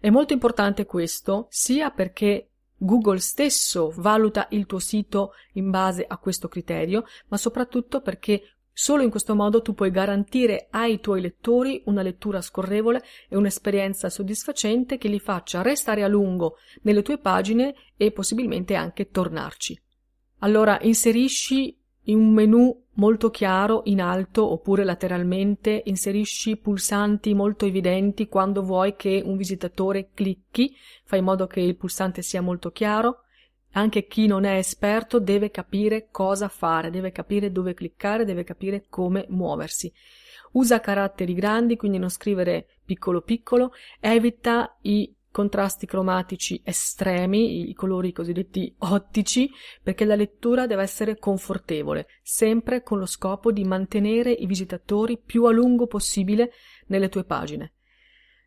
È 0.00 0.10
molto 0.10 0.32
importante 0.32 0.86
questo, 0.86 1.46
sia 1.50 1.90
perché 1.90 2.48
Google 2.76 3.20
stesso 3.20 3.92
valuta 3.94 4.48
il 4.50 4.66
tuo 4.66 4.80
sito 4.80 5.34
in 5.52 5.70
base 5.70 6.04
a 6.04 6.18
questo 6.18 6.48
criterio, 6.48 7.04
ma 7.28 7.36
soprattutto 7.36 8.00
perché 8.00 8.56
Solo 8.74 9.02
in 9.02 9.10
questo 9.10 9.34
modo 9.34 9.60
tu 9.60 9.74
puoi 9.74 9.90
garantire 9.90 10.68
ai 10.70 10.98
tuoi 11.00 11.20
lettori 11.20 11.82
una 11.86 12.00
lettura 12.00 12.40
scorrevole 12.40 13.02
e 13.28 13.36
un'esperienza 13.36 14.08
soddisfacente 14.08 14.96
che 14.96 15.08
li 15.08 15.20
faccia 15.20 15.60
restare 15.60 16.02
a 16.02 16.08
lungo 16.08 16.56
nelle 16.82 17.02
tue 17.02 17.18
pagine 17.18 17.74
e 17.96 18.12
possibilmente 18.12 18.74
anche 18.74 19.10
tornarci. 19.10 19.78
Allora 20.38 20.78
inserisci 20.80 21.78
in 22.06 22.18
un 22.18 22.32
menu 22.32 22.84
molto 22.94 23.30
chiaro 23.30 23.82
in 23.84 24.00
alto 24.00 24.50
oppure 24.50 24.84
lateralmente, 24.84 25.82
inserisci 25.84 26.56
pulsanti 26.56 27.34
molto 27.34 27.64
evidenti 27.64 28.26
quando 28.26 28.62
vuoi 28.62 28.96
che 28.96 29.22
un 29.24 29.36
visitatore 29.36 30.10
clicchi, 30.12 30.74
fai 31.04 31.20
in 31.20 31.24
modo 31.26 31.46
che 31.46 31.60
il 31.60 31.76
pulsante 31.76 32.22
sia 32.22 32.40
molto 32.40 32.70
chiaro, 32.70 33.21
anche 33.72 34.06
chi 34.06 34.26
non 34.26 34.44
è 34.44 34.56
esperto 34.56 35.18
deve 35.18 35.50
capire 35.50 36.08
cosa 36.10 36.48
fare, 36.48 36.90
deve 36.90 37.12
capire 37.12 37.52
dove 37.52 37.74
cliccare, 37.74 38.24
deve 38.24 38.44
capire 38.44 38.86
come 38.88 39.26
muoversi. 39.28 39.92
Usa 40.52 40.80
caratteri 40.80 41.34
grandi, 41.34 41.76
quindi 41.76 41.98
non 41.98 42.10
scrivere 42.10 42.66
piccolo 42.84 43.22
piccolo, 43.22 43.72
evita 44.00 44.76
i 44.82 45.14
contrasti 45.30 45.86
cromatici 45.86 46.60
estremi, 46.62 47.70
i 47.70 47.74
colori 47.74 48.12
cosiddetti 48.12 48.74
ottici, 48.78 49.50
perché 49.82 50.04
la 50.04 50.14
lettura 50.14 50.66
deve 50.66 50.82
essere 50.82 51.18
confortevole, 51.18 52.06
sempre 52.22 52.82
con 52.82 52.98
lo 52.98 53.06
scopo 53.06 53.50
di 53.50 53.64
mantenere 53.64 54.30
i 54.30 54.46
visitatori 54.46 55.18
più 55.18 55.44
a 55.44 55.50
lungo 55.50 55.86
possibile 55.86 56.52
nelle 56.88 57.08
tue 57.08 57.24
pagine. 57.24 57.72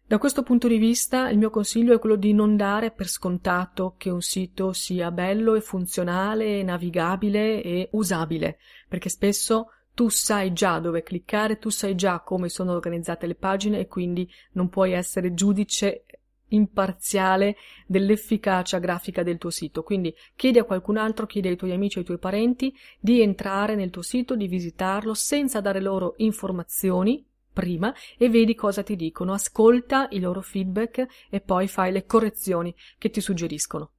Da 0.08 0.20
questo 0.20 0.44
punto 0.44 0.68
di 0.68 0.78
vista 0.78 1.30
il 1.30 1.39
mio 1.39 1.50
consiglio 1.50 1.96
è 1.96 2.00
quello 2.00 2.15
di 2.15 2.32
non 2.32 2.56
dare 2.56 2.91
per 2.91 3.08
scontato 3.08 3.96
che 3.98 4.12
un 4.12 4.22
sito 4.22 4.72
sia 4.72 5.10
bello 5.10 5.56
e 5.56 5.62
funzionale, 5.62 6.62
navigabile 6.62 7.63
e 7.63 7.89
usabile, 7.94 8.60
perché 8.88 9.10
spesso 9.10 9.72
tu 9.96 10.10
sai 10.10 10.54
già 10.54 10.78
dove 10.78 11.02
cliccare, 11.02 11.58
tu 11.58 11.70
sai 11.70 11.96
già 11.96 12.20
come 12.20 12.50
sono 12.50 12.74
organizzate 12.74 13.26
le 13.26 13.34
pagine 13.34 13.80
e 13.80 13.88
quindi 13.88 14.30
non 14.52 14.70
puoi 14.70 14.91
essere 14.91 15.34
giudice 15.34 16.04
imparziale 16.50 17.56
dell'efficacia 17.88 18.78
grafica 18.78 19.24
del 19.24 19.39
tuo 19.39 19.50
sito. 19.50 19.82
Quindi 19.82 20.13
chiedi 20.36 20.60
a 20.60 20.65
qualcun 20.65 20.98
altro, 20.98 21.26
chiedi 21.26 21.48
ai 21.48 21.56
tuoi 21.56 21.72
amici, 21.72 21.98
ai 21.98 22.06
tuoi 22.06 22.20
parenti 22.20 22.72
di 23.00 23.22
entrare 23.22 23.74
nel 23.74 23.89
tuo 23.89 24.04
sito, 24.04 24.36
di 24.36 24.48
visitarlo 24.48 25.15
senza 25.15 25.62
dare 25.62 25.82
loro 25.82 26.13
informazioni 26.18 27.26
prima 27.56 27.96
e 28.18 28.28
vedi 28.28 28.54
cosa 28.54 28.84
ti 28.84 28.98
dicono, 28.98 29.32
ascolta 29.32 30.10
i 30.12 30.20
loro 30.20 30.41
feedback 30.41 31.06
e 31.30 31.39
poi 31.39 31.70
fai 31.70 31.94
le 31.94 32.06
correzioni 32.06 32.76
che 32.98 33.10
ti 33.10 33.22
suggeriscono. 33.22 33.91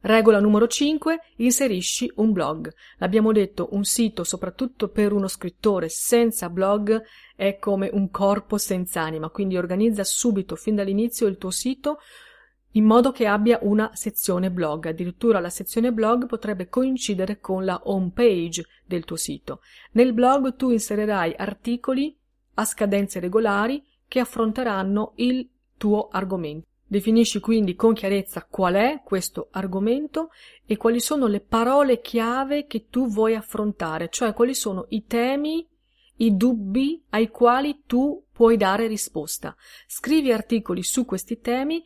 Regola 0.00 0.38
numero 0.38 0.68
5. 0.68 1.18
Inserisci 1.36 2.12
un 2.16 2.32
blog. 2.32 2.72
L'abbiamo 2.98 3.32
detto, 3.32 3.70
un 3.72 3.84
sito, 3.84 4.22
soprattutto 4.22 4.90
per 4.90 5.12
uno 5.12 5.28
scrittore 5.28 5.88
senza 5.88 6.50
blog, 6.50 7.02
è 7.34 7.58
come 7.58 7.88
un 7.90 8.10
corpo 8.10 8.58
senza 8.58 9.00
anima, 9.00 9.30
quindi 9.30 9.56
organizza 9.56 10.04
subito, 10.04 10.56
fin 10.56 10.74
dall'inizio, 10.74 11.26
il 11.26 11.38
tuo 11.38 11.50
sito 11.50 11.98
in 12.76 12.84
modo 12.84 13.10
che 13.12 13.26
abbia 13.26 13.58
una 13.62 13.90
sezione 13.94 14.50
blog. 14.50 14.86
Addirittura 14.86 15.40
la 15.40 15.50
sezione 15.50 15.92
blog 15.92 16.26
potrebbe 16.26 16.68
coincidere 16.68 17.40
con 17.40 17.64
la 17.64 17.80
home 17.84 18.10
page 18.14 18.64
del 18.86 19.04
tuo 19.04 19.16
sito. 19.16 19.60
Nel 19.92 20.12
blog 20.12 20.56
tu 20.56 20.70
inserirai 20.70 21.34
articoli 21.36 22.16
a 22.54 22.64
scadenze 22.64 23.20
regolari 23.20 23.84
che 24.06 24.20
affronteranno 24.20 25.12
il 25.16 25.48
tuo 25.76 26.08
argomento. 26.08 26.68
Definisci 26.86 27.40
quindi 27.40 27.74
con 27.74 27.94
chiarezza 27.94 28.46
qual 28.48 28.74
è 28.74 29.00
questo 29.02 29.48
argomento 29.52 30.30
e 30.66 30.76
quali 30.76 31.00
sono 31.00 31.26
le 31.26 31.40
parole 31.40 32.00
chiave 32.00 32.66
che 32.66 32.88
tu 32.88 33.08
vuoi 33.08 33.34
affrontare, 33.34 34.08
cioè 34.10 34.34
quali 34.34 34.54
sono 34.54 34.86
i 34.90 35.06
temi, 35.06 35.66
i 36.16 36.36
dubbi 36.36 37.02
ai 37.10 37.28
quali 37.28 37.82
tu 37.86 38.24
puoi 38.30 38.56
dare 38.56 38.86
risposta. 38.86 39.56
Scrivi 39.86 40.30
articoli 40.30 40.82
su 40.82 41.04
questi 41.04 41.40
temi 41.40 41.82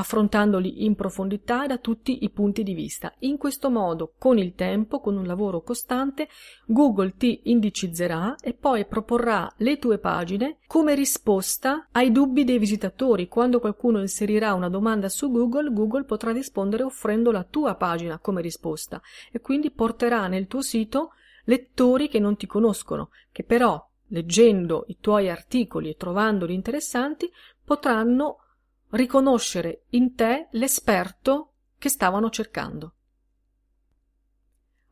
affrontandoli 0.00 0.84
in 0.84 0.94
profondità 0.94 1.66
da 1.66 1.78
tutti 1.78 2.24
i 2.24 2.30
punti 2.30 2.62
di 2.62 2.74
vista. 2.74 3.12
In 3.20 3.36
questo 3.36 3.70
modo, 3.70 4.14
con 4.18 4.38
il 4.38 4.54
tempo, 4.54 5.00
con 5.00 5.16
un 5.16 5.26
lavoro 5.26 5.62
costante, 5.62 6.28
Google 6.66 7.14
ti 7.16 7.42
indicizzerà 7.44 8.36
e 8.40 8.52
poi 8.54 8.86
proporrà 8.86 9.50
le 9.58 9.78
tue 9.78 9.98
pagine 9.98 10.56
come 10.66 10.94
risposta 10.94 11.88
ai 11.92 12.10
dubbi 12.10 12.44
dei 12.44 12.58
visitatori. 12.58 13.28
Quando 13.28 13.60
qualcuno 13.60 14.00
inserirà 14.00 14.54
una 14.54 14.68
domanda 14.68 15.08
su 15.08 15.30
Google, 15.30 15.72
Google 15.72 16.04
potrà 16.04 16.32
rispondere 16.32 16.82
offrendo 16.82 17.30
la 17.30 17.44
tua 17.44 17.74
pagina 17.74 18.18
come 18.18 18.42
risposta 18.42 19.00
e 19.30 19.40
quindi 19.40 19.70
porterà 19.70 20.26
nel 20.26 20.46
tuo 20.46 20.62
sito 20.62 21.12
lettori 21.44 22.08
che 22.08 22.18
non 22.18 22.36
ti 22.36 22.46
conoscono, 22.46 23.10
che 23.30 23.44
però 23.44 23.86
leggendo 24.08 24.84
i 24.88 24.96
tuoi 25.00 25.28
articoli 25.28 25.90
e 25.90 25.96
trovandoli 25.96 26.54
interessanti 26.54 27.30
potranno 27.64 28.38
riconoscere 28.90 29.84
in 29.90 30.14
te 30.14 30.48
l'esperto 30.52 31.52
che 31.78 31.88
stavano 31.88 32.30
cercando. 32.30 32.94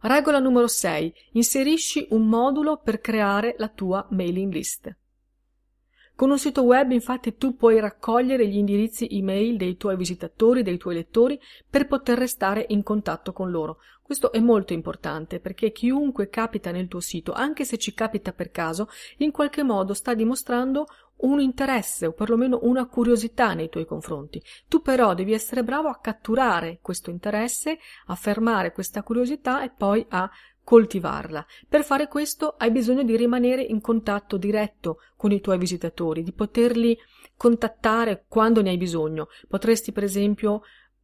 Regola 0.01 0.39
numero 0.39 0.69
6. 0.69 1.13
Inserisci 1.33 2.07
un 2.11 2.29
modulo 2.29 2.79
per 2.79 3.01
creare 3.01 3.57
la 3.59 3.69
tua 3.69 4.07
mailing 4.11 4.53
list. 4.53 4.97
Con 6.15 6.31
un 6.31 6.39
sito 6.39 6.63
web 6.63 6.91
infatti 6.91 7.37
tu 7.37 7.55
puoi 7.55 7.79
raccogliere 7.79 8.49
gli 8.49 8.57
indirizzi 8.57 9.09
email 9.09 9.57
dei 9.57 9.77
tuoi 9.77 9.97
visitatori, 9.97 10.65
dei 10.65 10.77
tuoi 10.77 10.95
lettori, 10.95 11.39
per 11.69 11.87
poter 11.87 12.19
restare 12.19 12.65
in 12.71 12.83
contatto 12.83 13.33
con 13.33 13.51
loro. 13.51 13.79
Questo 14.03 14.33
è 14.33 14.41
molto 14.41 14.73
importante 14.73 15.39
perché 15.39 15.71
chiunque 15.71 16.29
capita 16.29 16.73
nel 16.73 16.89
tuo 16.89 16.99
sito, 17.01 17.33
anche 17.33 17.65
se 17.65 17.77
ci 17.77 17.95
capita 17.95 18.33
per 18.33 18.51
caso, 18.51 18.89
in 19.19 19.31
qualche 19.31 19.63
modo 19.63 19.95
sta 19.95 20.15
dimostrando 20.15 20.87
un 21.19 21.41
interesse 21.41 22.07
o 22.07 22.13
perlomeno 22.13 22.61
una 22.63 22.87
curiosità 22.87 23.55
nei 23.55 23.69
tuoi 23.69 23.87
confronti. 23.87 24.43
Tu 24.69 24.83
però 24.83 25.15
devi 25.15 25.33
essere 25.33 25.65
bravo 25.65 25.89
a 25.89 25.99
catturare 25.99 26.79
questo 26.83 27.11
interesse, 27.11 27.79
a 28.07 28.15
fermare 28.15 28.73
questa 28.73 29.03
curiosità 29.03 29.63
e 29.63 29.71
poi 29.71 30.05
a 30.09 30.31
coltivarla. 30.63 31.47
Per 31.67 31.83
fare 31.83 32.09
questo 32.09 32.55
hai 32.59 32.71
bisogno 32.71 33.03
di 33.03 33.17
rimanere 33.17 33.63
in 33.63 33.81
contatto 33.81 34.37
diretto 34.37 34.99
con 35.17 35.33
i 35.33 35.41
tuoi 35.41 35.57
visitatori, 35.57 36.23
di 36.23 36.33
poterli 36.33 36.97
contattare 37.37 38.27
quando 38.29 38.61
ne 38.61 38.71
hai 38.71 38.77
bisogno. 38.77 39.29
Potresti, 39.49 39.93
per 39.93 40.05
esempio, 40.05 40.61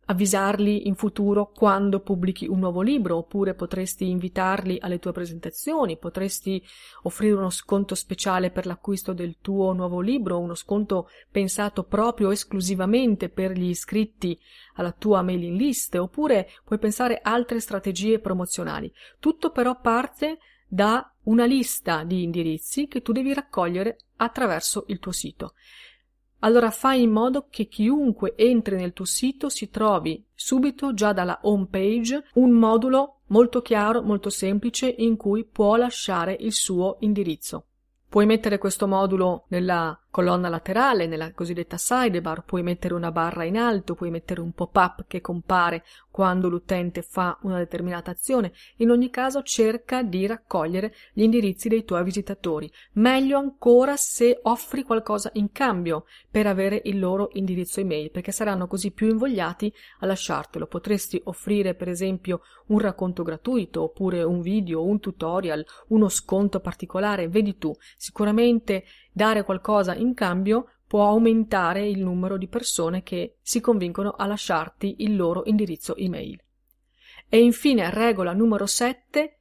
avvisarli 0.07 0.87
in 0.87 0.95
futuro 0.95 1.51
quando 1.51 2.01
pubblichi 2.01 2.47
un 2.47 2.59
nuovo 2.59 2.83
libro, 2.83 3.17
oppure 3.17 3.55
potresti 3.55 4.09
invitarli 4.09 4.79
alle 4.81 4.99
tue 4.99 5.12
presentazioni, 5.12 5.97
potresti 5.97 6.62
offrire 7.03 7.35
uno 7.35 7.51
sconto 7.51 7.95
speciale 7.95 8.51
per 8.51 8.67
l'acquisto 8.67 9.12
del 9.12 9.38
tuo 9.40 9.73
nuovo 9.73 10.01
libro, 10.01 10.38
uno 10.38 10.55
sconto 10.55 11.09
pensato 11.31 11.85
proprio 11.85 12.31
esclusivamente 12.31 13.29
per 13.29 13.53
gli 13.53 13.69
iscritti 13.69 14.38
alla 14.75 14.93
tua 14.93 15.23
mailing 15.23 15.59
list, 15.59 15.95
oppure 15.95 16.49
puoi 16.64 16.79
pensare 16.79 17.21
altre 17.23 17.61
strategie 17.61 18.19
promozionali. 18.19 18.93
Tutto 19.19 19.51
però 19.51 19.81
parte 19.81 20.38
da 20.67 21.09
una 21.25 21.45
lista 21.45 22.05
di 22.05 22.23
indirizzi 22.23 22.87
che 22.88 23.01
tu 23.01 23.12
devi 23.12 23.33
raccogliere 23.33 23.99
attraverso 24.17 24.85
il 24.88 24.99
tuo 24.99 25.12
sito 25.12 25.55
allora 26.44 26.70
fai 26.70 27.02
in 27.02 27.11
modo 27.11 27.46
che 27.48 27.66
chiunque 27.68 28.35
entri 28.37 28.76
nel 28.76 28.92
tuo 28.92 29.07
sito 29.07 29.48
si 29.48 29.70
trovi 29.70 30.22
subito 30.35 30.92
già 30.92 31.14
dalla 31.14 31.38
home 31.42 31.66
page 31.70 32.22
un 32.35 32.50
modulo 32.50 33.20
molto 33.28 33.62
chiaro, 33.62 34.02
molto 34.02 34.28
semplice 34.28 34.94
in 34.98 35.16
cui 35.16 35.44
può 35.46 35.76
lasciare 35.76 36.37
il 36.38 36.52
suo 36.52 36.98
indirizzo. 37.00 37.66
Puoi 38.11 38.26
mettere 38.26 38.59
questo 38.59 38.87
modulo 38.87 39.46
nella 39.48 39.98
colonna 40.14 40.48
laterale, 40.48 41.09
nella 41.09 41.33
cosiddetta 41.33 41.77
sidebar, 41.77 42.44
puoi 42.44 42.62
mettere 42.62 42.94
una 42.94 43.11
barra 43.11 43.42
in 43.42 43.57
alto, 43.57 43.96
puoi 43.96 44.11
mettere 44.11 44.40
un 44.40 44.53
pop-up 44.53 45.07
che 45.09 45.20
compare 45.20 45.83
quando 46.09 46.48
l'utente 46.48 47.03
fa 47.03 47.37
una 47.42 47.59
determinata 47.59 48.12
azione. 48.12 48.53
In 48.77 48.90
ogni 48.90 49.11
caso 49.11 49.42
cerca 49.42 50.05
di 50.05 50.24
raccogliere 50.27 50.94
gli 51.12 51.22
indirizzi 51.22 51.68
dei 51.68 51.85
tuoi 51.85 52.05
visitatori. 52.05 52.70
Meglio 52.92 53.38
ancora 53.38 53.96
se 53.96 54.38
offri 54.42 54.85
qualcosa 54.85 55.31
in 55.33 55.50
cambio 55.50 56.05
per 56.31 56.46
avere 56.46 56.81
il 56.85 57.00
loro 57.00 57.31
indirizzo 57.33 57.81
email, 57.81 58.12
perché 58.12 58.31
saranno 58.31 58.68
così 58.68 58.92
più 58.92 59.09
invogliati 59.09 59.72
a 59.98 60.07
lasciartelo. 60.07 60.68
Potresti 60.68 61.20
offrire 61.24 61.74
per 61.74 61.88
esempio 61.88 62.42
un 62.66 62.79
racconto 62.79 63.24
gratuito, 63.24 63.83
oppure 63.83 64.22
un 64.22 64.42
video, 64.42 64.85
un 64.85 65.00
tutorial, 65.00 65.66
uno 65.88 66.09
sconto 66.09 66.61
particolare, 66.61 67.27
vedi 67.27 67.59
tu. 67.59 67.74
Sicuramente 67.96 68.85
dare 69.14 69.44
qualcosa 69.44 69.94
in 69.94 70.12
cambio 70.12 70.70
può 70.87 71.07
aumentare 71.07 71.88
il 71.88 72.03
numero 72.03 72.37
di 72.37 72.48
persone 72.48 73.03
che 73.03 73.37
si 73.40 73.61
convincono 73.61 74.11
a 74.11 74.27
lasciarti 74.27 74.96
il 74.98 75.14
loro 75.14 75.42
indirizzo 75.46 75.96
email. 75.96 76.42
E 77.29 77.40
infine, 77.40 77.90
regola 77.90 78.33
numero 78.33 78.66
7, 78.66 79.38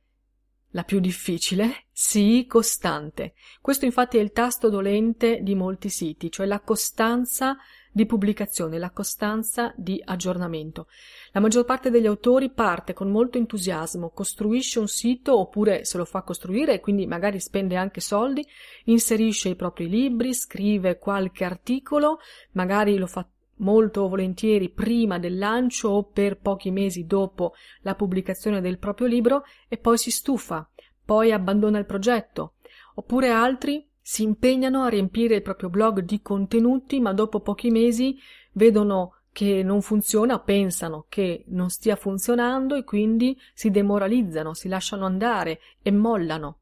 la 0.69 0.83
più 0.83 0.99
difficile, 0.99 1.85
sii 1.91 2.45
costante. 2.45 3.33
Questo 3.61 3.85
infatti 3.85 4.17
è 4.17 4.21
il 4.21 4.31
tasto 4.31 4.69
dolente 4.69 5.41
di 5.41 5.55
molti 5.55 5.89
siti, 5.89 6.31
cioè 6.31 6.45
la 6.45 6.61
costanza 6.61 7.57
di 7.93 8.05
pubblicazione, 8.07 8.79
la 8.79 8.89
costanza 8.89 9.71
di 9.77 10.01
aggiornamento. 10.03 10.87
La 11.31 11.39
maggior 11.39 11.63
parte 11.63 11.91
degli 11.91 12.07
autori 12.07 12.49
parte 12.49 12.93
con 12.93 13.09
molto 13.11 13.37
entusiasmo, 13.37 14.09
costruisce 14.09 14.79
un 14.79 14.87
sito 14.87 15.39
oppure 15.39 15.85
se 15.85 15.97
lo 15.97 16.05
fa 16.05 16.23
costruire 16.23 16.73
e 16.73 16.79
quindi 16.79 17.05
magari 17.05 17.39
spende 17.39 17.75
anche 17.75 18.01
soldi, 18.01 18.45
inserisce 18.85 19.49
i 19.49 19.55
propri 19.55 19.87
libri, 19.87 20.33
scrive 20.33 20.97
qualche 20.97 21.45
articolo, 21.45 22.17
magari 22.53 22.97
lo 22.97 23.07
fa 23.07 23.25
molto 23.57 24.07
volentieri 24.07 24.69
prima 24.69 25.19
del 25.19 25.37
lancio 25.37 25.89
o 25.89 26.03
per 26.03 26.39
pochi 26.39 26.71
mesi 26.71 27.05
dopo 27.05 27.53
la 27.81 27.93
pubblicazione 27.93 28.59
del 28.59 28.79
proprio 28.79 29.05
libro 29.05 29.43
e 29.67 29.77
poi 29.77 29.99
si 29.99 30.09
stufa, 30.09 30.67
poi 31.05 31.31
abbandona 31.31 31.77
il 31.77 31.85
progetto, 31.85 32.55
oppure 32.95 33.29
altri 33.29 33.87
si 34.05 34.23
impegnano 34.23 34.83
a 34.83 34.89
riempire 34.89 35.35
il 35.35 35.41
proprio 35.41 35.69
blog 35.69 36.01
di 36.01 36.21
contenuti, 36.21 36.99
ma 36.99 37.13
dopo 37.13 37.39
pochi 37.39 37.71
mesi 37.71 38.19
vedono 38.51 39.15
che 39.31 39.63
non 39.63 39.81
funziona, 39.81 40.39
pensano 40.39 41.05
che 41.07 41.45
non 41.47 41.69
stia 41.69 41.95
funzionando 41.95 42.75
e 42.75 42.83
quindi 42.83 43.39
si 43.53 43.71
demoralizzano, 43.71 44.53
si 44.53 44.67
lasciano 44.67 45.05
andare 45.05 45.59
e 45.81 45.89
mollano. 45.91 46.57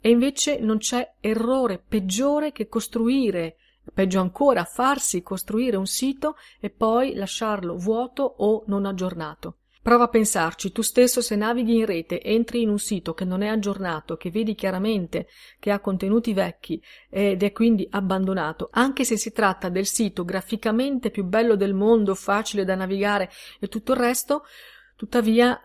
E 0.00 0.08
invece 0.08 0.58
non 0.58 0.78
c'è 0.78 1.16
errore 1.20 1.78
peggiore 1.86 2.50
che 2.50 2.66
costruire, 2.66 3.56
peggio 3.92 4.20
ancora 4.20 4.64
farsi 4.64 5.22
costruire 5.22 5.76
un 5.76 5.86
sito 5.86 6.36
e 6.58 6.70
poi 6.70 7.14
lasciarlo 7.14 7.76
vuoto 7.76 8.22
o 8.22 8.64
non 8.68 8.86
aggiornato. 8.86 9.56
Prova 9.82 10.04
a 10.04 10.08
pensarci, 10.08 10.72
tu 10.72 10.82
stesso 10.82 11.22
se 11.22 11.36
navighi 11.36 11.76
in 11.78 11.86
rete, 11.86 12.22
entri 12.22 12.60
in 12.60 12.68
un 12.68 12.78
sito 12.78 13.14
che 13.14 13.24
non 13.24 13.40
è 13.40 13.48
aggiornato, 13.48 14.18
che 14.18 14.30
vedi 14.30 14.54
chiaramente 14.54 15.26
che 15.58 15.70
ha 15.70 15.80
contenuti 15.80 16.34
vecchi 16.34 16.82
ed 17.08 17.42
è 17.42 17.50
quindi 17.50 17.86
abbandonato, 17.90 18.68
anche 18.72 19.04
se 19.04 19.16
si 19.16 19.32
tratta 19.32 19.70
del 19.70 19.86
sito 19.86 20.24
graficamente 20.24 21.10
più 21.10 21.24
bello 21.24 21.56
del 21.56 21.72
mondo, 21.72 22.14
facile 22.14 22.64
da 22.64 22.74
navigare 22.74 23.30
e 23.58 23.68
tutto 23.68 23.92
il 23.92 23.98
resto, 23.98 24.42
tuttavia 24.96 25.58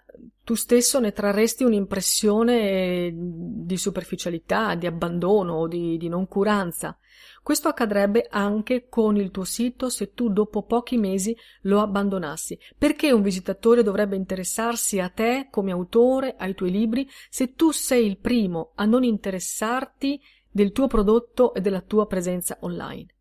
tu 0.45 0.53
stesso 0.53 1.01
ne 1.01 1.11
trarresti 1.11 1.65
un'impressione 1.65 3.11
di 3.13 3.75
superficialità, 3.75 4.75
di 4.75 4.85
abbandono, 4.85 5.67
di, 5.67 5.97
di 5.97 6.07
noncuranza. 6.07 6.97
Questo 7.45 7.67
accadrebbe 7.67 8.25
anche 8.27 8.87
con 8.89 9.17
il 9.17 9.29
tuo 9.29 9.43
sito 9.43 9.89
se 9.89 10.13
tu 10.15 10.29
dopo 10.29 10.63
pochi 10.63 10.97
mesi 10.97 11.37
lo 11.61 11.79
abbandonassi. 11.79 12.57
Perché 12.75 13.11
un 13.11 13.21
visitatore 13.21 13.83
dovrebbe 13.83 14.15
interessarsi 14.15 14.99
a 14.99 15.09
te 15.09 15.49
come 15.51 15.69
autore, 15.71 16.33
ai 16.39 16.55
tuoi 16.55 16.71
libri, 16.71 17.07
se 17.29 17.53
tu 17.53 17.69
sei 17.69 18.07
il 18.07 18.17
primo 18.17 18.71
a 18.73 18.85
non 18.85 19.03
interessarti 19.03 20.19
del 20.49 20.71
tuo 20.71 20.87
prodotto 20.87 21.53
e 21.53 21.61
della 21.61 21.81
tua 21.81 22.07
presenza 22.07 22.57
online? 22.61 23.13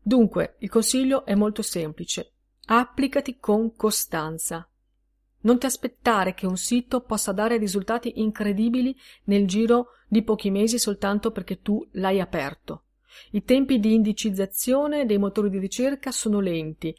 Dunque, 0.00 0.54
il 0.60 0.68
consiglio 0.68 1.24
è 1.24 1.34
molto 1.34 1.62
semplice. 1.62 2.34
Applicati 2.66 3.38
con 3.40 3.74
costanza. 3.74 4.64
Non 5.40 5.58
ti 5.58 5.66
aspettare 5.66 6.34
che 6.34 6.46
un 6.46 6.56
sito 6.56 7.00
possa 7.00 7.32
dare 7.32 7.56
risultati 7.56 8.20
incredibili 8.20 8.96
nel 9.24 9.48
giro 9.48 9.88
di 10.06 10.22
pochi 10.22 10.52
mesi 10.52 10.78
soltanto 10.78 11.32
perché 11.32 11.60
tu 11.60 11.84
l'hai 11.94 12.20
aperto. 12.20 12.84
I 13.32 13.42
tempi 13.44 13.78
di 13.78 13.94
indicizzazione 13.94 15.06
dei 15.06 15.18
motori 15.18 15.50
di 15.50 15.58
ricerca 15.58 16.10
sono 16.10 16.40
lenti, 16.40 16.94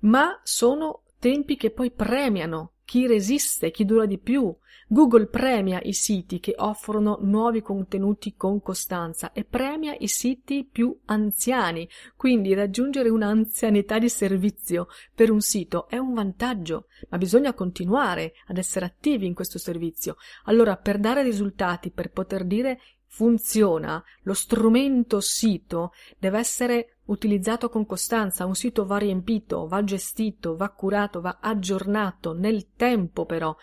ma 0.00 0.40
sono 0.42 1.02
tempi 1.18 1.56
che 1.56 1.70
poi 1.70 1.90
premiano 1.90 2.72
chi 2.84 3.06
resiste, 3.06 3.70
chi 3.70 3.84
dura 3.84 4.06
di 4.06 4.18
più. 4.18 4.54
Google 4.86 5.26
premia 5.26 5.80
i 5.82 5.94
siti 5.94 6.38
che 6.38 6.54
offrono 6.58 7.18
nuovi 7.22 7.62
contenuti 7.62 8.34
con 8.36 8.60
costanza 8.60 9.32
e 9.32 9.44
premia 9.44 9.96
i 9.98 10.06
siti 10.06 10.68
più 10.70 10.96
anziani, 11.06 11.88
quindi 12.14 12.52
raggiungere 12.52 13.08
un'anzianità 13.08 13.98
di 13.98 14.10
servizio 14.10 14.88
per 15.14 15.30
un 15.30 15.40
sito 15.40 15.88
è 15.88 15.96
un 15.96 16.12
vantaggio, 16.12 16.88
ma 17.08 17.16
bisogna 17.16 17.54
continuare 17.54 18.34
ad 18.46 18.58
essere 18.58 18.84
attivi 18.84 19.26
in 19.26 19.34
questo 19.34 19.58
servizio. 19.58 20.16
Allora, 20.44 20.76
per 20.76 20.98
dare 20.98 21.22
risultati, 21.22 21.90
per 21.90 22.10
poter 22.10 22.44
dire 22.44 22.78
funziona, 23.14 24.02
lo 24.22 24.34
strumento 24.34 25.20
sito 25.20 25.92
deve 26.18 26.40
essere 26.40 26.96
utilizzato 27.04 27.68
con 27.68 27.86
costanza, 27.86 28.44
un 28.44 28.56
sito 28.56 28.86
va 28.86 28.98
riempito, 28.98 29.68
va 29.68 29.84
gestito, 29.84 30.56
va 30.56 30.68
curato, 30.70 31.20
va 31.20 31.38
aggiornato 31.40 32.32
nel 32.32 32.72
tempo 32.74 33.24
però. 33.24 33.54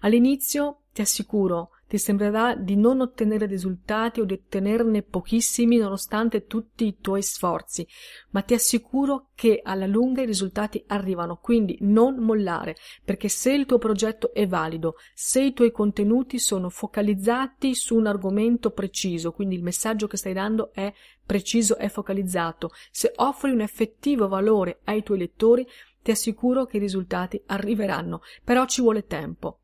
All'inizio 0.00 0.86
ti 0.92 1.02
assicuro 1.02 1.70
ti 1.88 1.98
sembrerà 1.98 2.54
di 2.54 2.76
non 2.76 3.00
ottenere 3.00 3.46
risultati 3.46 4.20
o 4.20 4.24
di 4.24 4.34
ottenerne 4.34 5.02
pochissimi 5.02 5.76
nonostante 5.76 6.46
tutti 6.46 6.86
i 6.86 6.96
tuoi 7.00 7.22
sforzi, 7.22 7.86
ma 8.30 8.42
ti 8.42 8.54
assicuro 8.54 9.28
che 9.34 9.60
alla 9.62 9.86
lunga 9.86 10.22
i 10.22 10.26
risultati 10.26 10.82
arrivano, 10.88 11.38
quindi 11.40 11.78
non 11.82 12.16
mollare, 12.16 12.76
perché 13.04 13.28
se 13.28 13.52
il 13.52 13.66
tuo 13.66 13.78
progetto 13.78 14.32
è 14.34 14.46
valido, 14.46 14.94
se 15.14 15.42
i 15.42 15.52
tuoi 15.52 15.70
contenuti 15.70 16.38
sono 16.38 16.70
focalizzati 16.70 17.74
su 17.74 17.96
un 17.96 18.06
argomento 18.06 18.70
preciso, 18.70 19.32
quindi 19.32 19.54
il 19.54 19.62
messaggio 19.62 20.06
che 20.08 20.16
stai 20.16 20.32
dando 20.32 20.72
è 20.72 20.92
preciso 21.24 21.76
e 21.78 21.88
focalizzato, 21.88 22.70
se 22.90 23.12
offri 23.16 23.50
un 23.50 23.60
effettivo 23.60 24.28
valore 24.28 24.80
ai 24.84 25.02
tuoi 25.02 25.18
lettori, 25.18 25.66
ti 26.02 26.10
assicuro 26.10 26.66
che 26.66 26.76
i 26.76 26.80
risultati 26.80 27.42
arriveranno, 27.46 28.20
però 28.44 28.64
ci 28.66 28.80
vuole 28.80 29.06
tempo. 29.06 29.60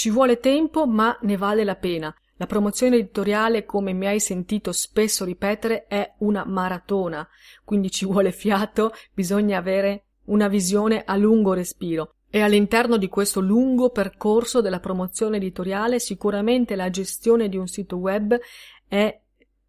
Ci 0.00 0.08
vuole 0.08 0.38
tempo, 0.38 0.86
ma 0.86 1.14
ne 1.20 1.36
vale 1.36 1.62
la 1.62 1.76
pena. 1.76 2.10
La 2.38 2.46
promozione 2.46 2.96
editoriale, 2.96 3.66
come 3.66 3.92
mi 3.92 4.06
hai 4.06 4.18
sentito 4.18 4.72
spesso 4.72 5.26
ripetere, 5.26 5.84
è 5.88 6.14
una 6.20 6.46
maratona, 6.46 7.28
quindi 7.66 7.90
ci 7.90 8.06
vuole 8.06 8.32
fiato, 8.32 8.94
bisogna 9.12 9.58
avere 9.58 10.04
una 10.28 10.48
visione 10.48 11.02
a 11.04 11.16
lungo 11.16 11.52
respiro. 11.52 12.14
E 12.30 12.40
all'interno 12.40 12.96
di 12.96 13.08
questo 13.08 13.40
lungo 13.40 13.90
percorso 13.90 14.62
della 14.62 14.80
promozione 14.80 15.36
editoriale 15.36 15.98
sicuramente 15.98 16.76
la 16.76 16.88
gestione 16.88 17.50
di 17.50 17.58
un 17.58 17.66
sito 17.66 17.96
web 17.96 18.40
è 18.88 19.20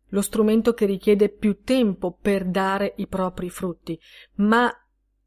lo 0.07 0.21
strumento 0.21 0.73
che 0.73 0.85
richiede 0.85 1.27
più 1.27 1.61
tempo 1.61 2.17
per 2.17 2.45
dare 2.45 2.93
i 2.95 3.07
propri 3.07 3.49
frutti, 3.49 3.99
ma 4.35 4.73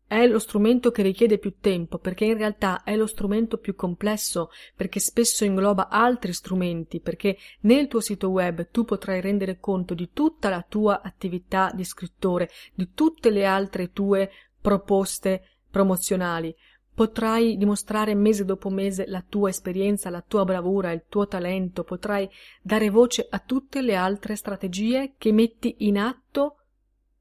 è 0.06 0.26
lo 0.26 0.38
strumento 0.38 0.90
che 0.90 1.02
richiede 1.02 1.38
più 1.38 1.56
tempo 1.60 1.98
perché 1.98 2.26
in 2.26 2.36
realtà 2.36 2.82
è 2.82 2.94
lo 2.94 3.06
strumento 3.06 3.58
più 3.58 3.74
complesso 3.74 4.50
perché 4.76 5.00
spesso 5.00 5.44
ingloba 5.44 5.88
altri 5.88 6.32
strumenti 6.32 7.00
perché 7.00 7.36
nel 7.60 7.88
tuo 7.88 8.00
sito 8.00 8.28
web 8.28 8.68
tu 8.70 8.84
potrai 8.84 9.20
rendere 9.20 9.58
conto 9.58 9.94
di 9.94 10.10
tutta 10.12 10.48
la 10.48 10.64
tua 10.66 11.00
attività 11.02 11.72
di 11.74 11.84
scrittore, 11.84 12.50
di 12.74 12.90
tutte 12.94 13.30
le 13.30 13.44
altre 13.46 13.92
tue 13.92 14.30
proposte 14.60 15.58
promozionali, 15.70 16.54
Potrai 16.94 17.56
dimostrare 17.56 18.14
mese 18.14 18.44
dopo 18.44 18.70
mese 18.70 19.04
la 19.08 19.24
tua 19.28 19.48
esperienza, 19.48 20.10
la 20.10 20.22
tua 20.22 20.44
bravura, 20.44 20.92
il 20.92 21.06
tuo 21.08 21.26
talento, 21.26 21.82
potrai 21.82 22.30
dare 22.62 22.88
voce 22.88 23.26
a 23.28 23.40
tutte 23.40 23.82
le 23.82 23.96
altre 23.96 24.36
strategie 24.36 25.14
che 25.18 25.32
metti 25.32 25.74
in 25.78 25.98
atto 25.98 26.58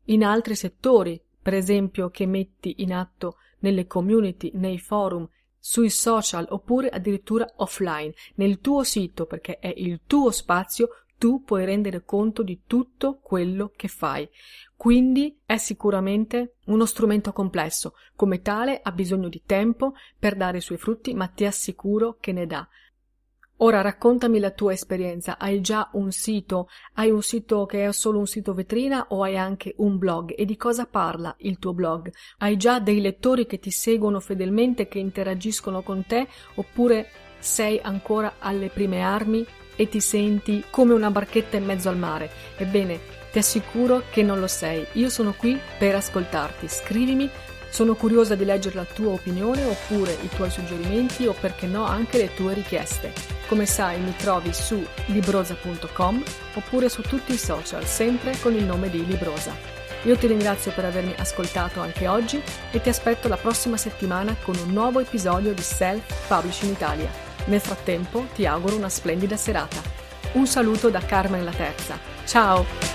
in 0.06 0.24
altri 0.24 0.56
settori, 0.56 1.20
per 1.44 1.54
esempio 1.54 2.10
che 2.10 2.26
metti 2.26 2.76
in 2.78 2.94
atto 2.94 3.36
nelle 3.60 3.86
community, 3.86 4.50
nei 4.56 4.80
forum, 4.80 5.30
sui 5.60 5.90
social 5.90 6.48
oppure 6.50 6.90
addirittura 6.90 7.48
offline, 7.58 8.14
nel 8.36 8.60
tuo 8.60 8.84
sito 8.84 9.26
perché 9.26 9.60
è 9.60 9.72
il 9.76 10.02
tuo 10.08 10.32
spazio 10.32 10.90
tu 11.18 11.42
puoi 11.44 11.64
rendere 11.64 12.04
conto 12.04 12.44
di 12.44 12.64
tutto 12.68 13.20
quello 13.22 13.72
che 13.74 13.88
fai. 13.88 14.28
Quindi 14.76 15.40
è 15.46 15.56
sicuramente 15.56 16.56
uno 16.66 16.86
strumento 16.86 17.32
complesso, 17.32 17.94
come 18.16 18.42
tale 18.42 18.82
ha 18.84 18.92
bisogno 18.92 19.30
di 19.30 19.44
tempo 19.46 19.94
per 20.20 20.36
dare 20.36 20.58
i 20.58 20.62
suoi 20.62 20.78
frutti, 20.78 21.14
ma 21.14 21.28
ti 21.28 21.46
assicuro 21.46 22.18
che 22.20 22.34
ne 22.34 22.46
dà. 22.46 22.68
Ora 23.64 23.80
raccontami 23.80 24.40
la 24.40 24.52
tua 24.52 24.74
esperienza. 24.74 25.38
Hai 25.40 25.62
già 25.62 25.88
un 25.94 26.12
sito? 26.12 26.68
Hai 26.96 27.10
un 27.10 27.22
sito 27.22 27.66
che 27.66 27.88
è 27.88 27.94
solo 27.94 28.20
un 28.20 28.28
sito 28.28 28.54
vetrina 28.54 29.06
o 29.08 29.24
hai 29.24 29.38
anche 29.38 29.74
un 29.78 29.98
blog? 29.98 30.34
E 30.38 30.44
di 30.44 30.58
cosa 30.58 30.86
parla 30.86 31.34
il 31.40 31.60
tuo 31.60 31.74
blog? 31.74 32.12
Hai 32.40 32.58
già 32.58 32.80
dei 32.80 33.00
lettori 33.00 33.46
che 33.46 33.60
ti 33.60 33.72
seguono 33.72 34.20
fedelmente, 34.20 34.90
che 34.90 35.00
interagiscono 35.00 35.82
con 35.82 36.06
te, 36.06 36.28
oppure 36.56 37.08
sei 37.40 37.80
ancora 37.82 38.34
alle 38.40 38.68
prime 38.68 39.00
armi 39.00 39.46
e 39.78 39.88
ti 39.88 40.02
senti 40.02 40.66
come 40.70 40.92
una 40.92 41.10
barchetta 41.10 41.56
in 41.56 41.64
mezzo 41.64 41.88
al 41.88 41.98
mare. 41.98 42.30
Ebbene, 42.58 43.00
ti 43.32 43.38
assicuro 43.38 44.04
che 44.12 44.24
non 44.24 44.42
lo 44.42 44.48
sei. 44.48 44.86
Io 44.94 45.10
sono 45.10 45.34
qui 45.38 45.58
per 45.80 45.96
ascoltarti. 45.96 46.68
Scrivimi, 46.68 47.30
sono 47.74 47.96
curiosa 47.96 48.36
di 48.36 48.46
leggere 48.46 48.76
la 48.76 48.86
tua 48.86 49.14
opinione 49.14 49.64
oppure 49.64 50.16
i 50.22 50.30
tuoi 50.30 50.52
suggerimenti 50.52 51.26
o 51.26 51.34
perché 51.34 51.66
no 51.66 51.86
anche 51.86 52.20
le 52.20 52.32
tue 52.36 52.54
richieste. 52.54 53.12
Come 53.48 53.66
sai 53.66 54.00
mi 54.00 54.16
trovi 54.16 54.54
su 54.54 54.86
librosa.com 55.08 56.24
oppure 56.54 56.88
su 56.88 57.02
tutti 57.02 57.34
i 57.34 57.38
social, 57.38 57.84
sempre 57.88 58.38
con 58.40 58.54
il 58.54 58.64
nome 58.64 58.92
di 58.92 59.04
Librosa. 59.04 59.56
Io 60.04 60.16
ti 60.16 60.28
ringrazio 60.28 60.72
per 60.72 60.86
avermi 60.86 61.16
ascoltato 61.18 61.82
anche 61.82 62.08
oggi 62.08 62.40
e 62.70 62.80
ti 62.80 62.90
aspetto 62.90 63.28
la 63.28 63.38
prossima 63.38 63.78
settimana 63.78 64.36
con 64.44 64.56
un 64.56 64.72
nuovo 64.72 65.00
episodio 65.00 65.52
di 65.52 65.64
Self 65.64 66.28
Publishing 66.28 66.74
Italia. 66.74 67.10
Nel 67.46 67.60
frattempo 67.60 68.28
ti 68.36 68.46
auguro 68.46 68.76
una 68.76 68.90
splendida 68.90 69.36
serata. 69.36 69.82
Un 70.34 70.46
saluto 70.46 70.90
da 70.90 71.00
Carmen 71.00 71.44
la 71.44 71.52
Terza. 71.52 71.98
Ciao! 72.24 72.93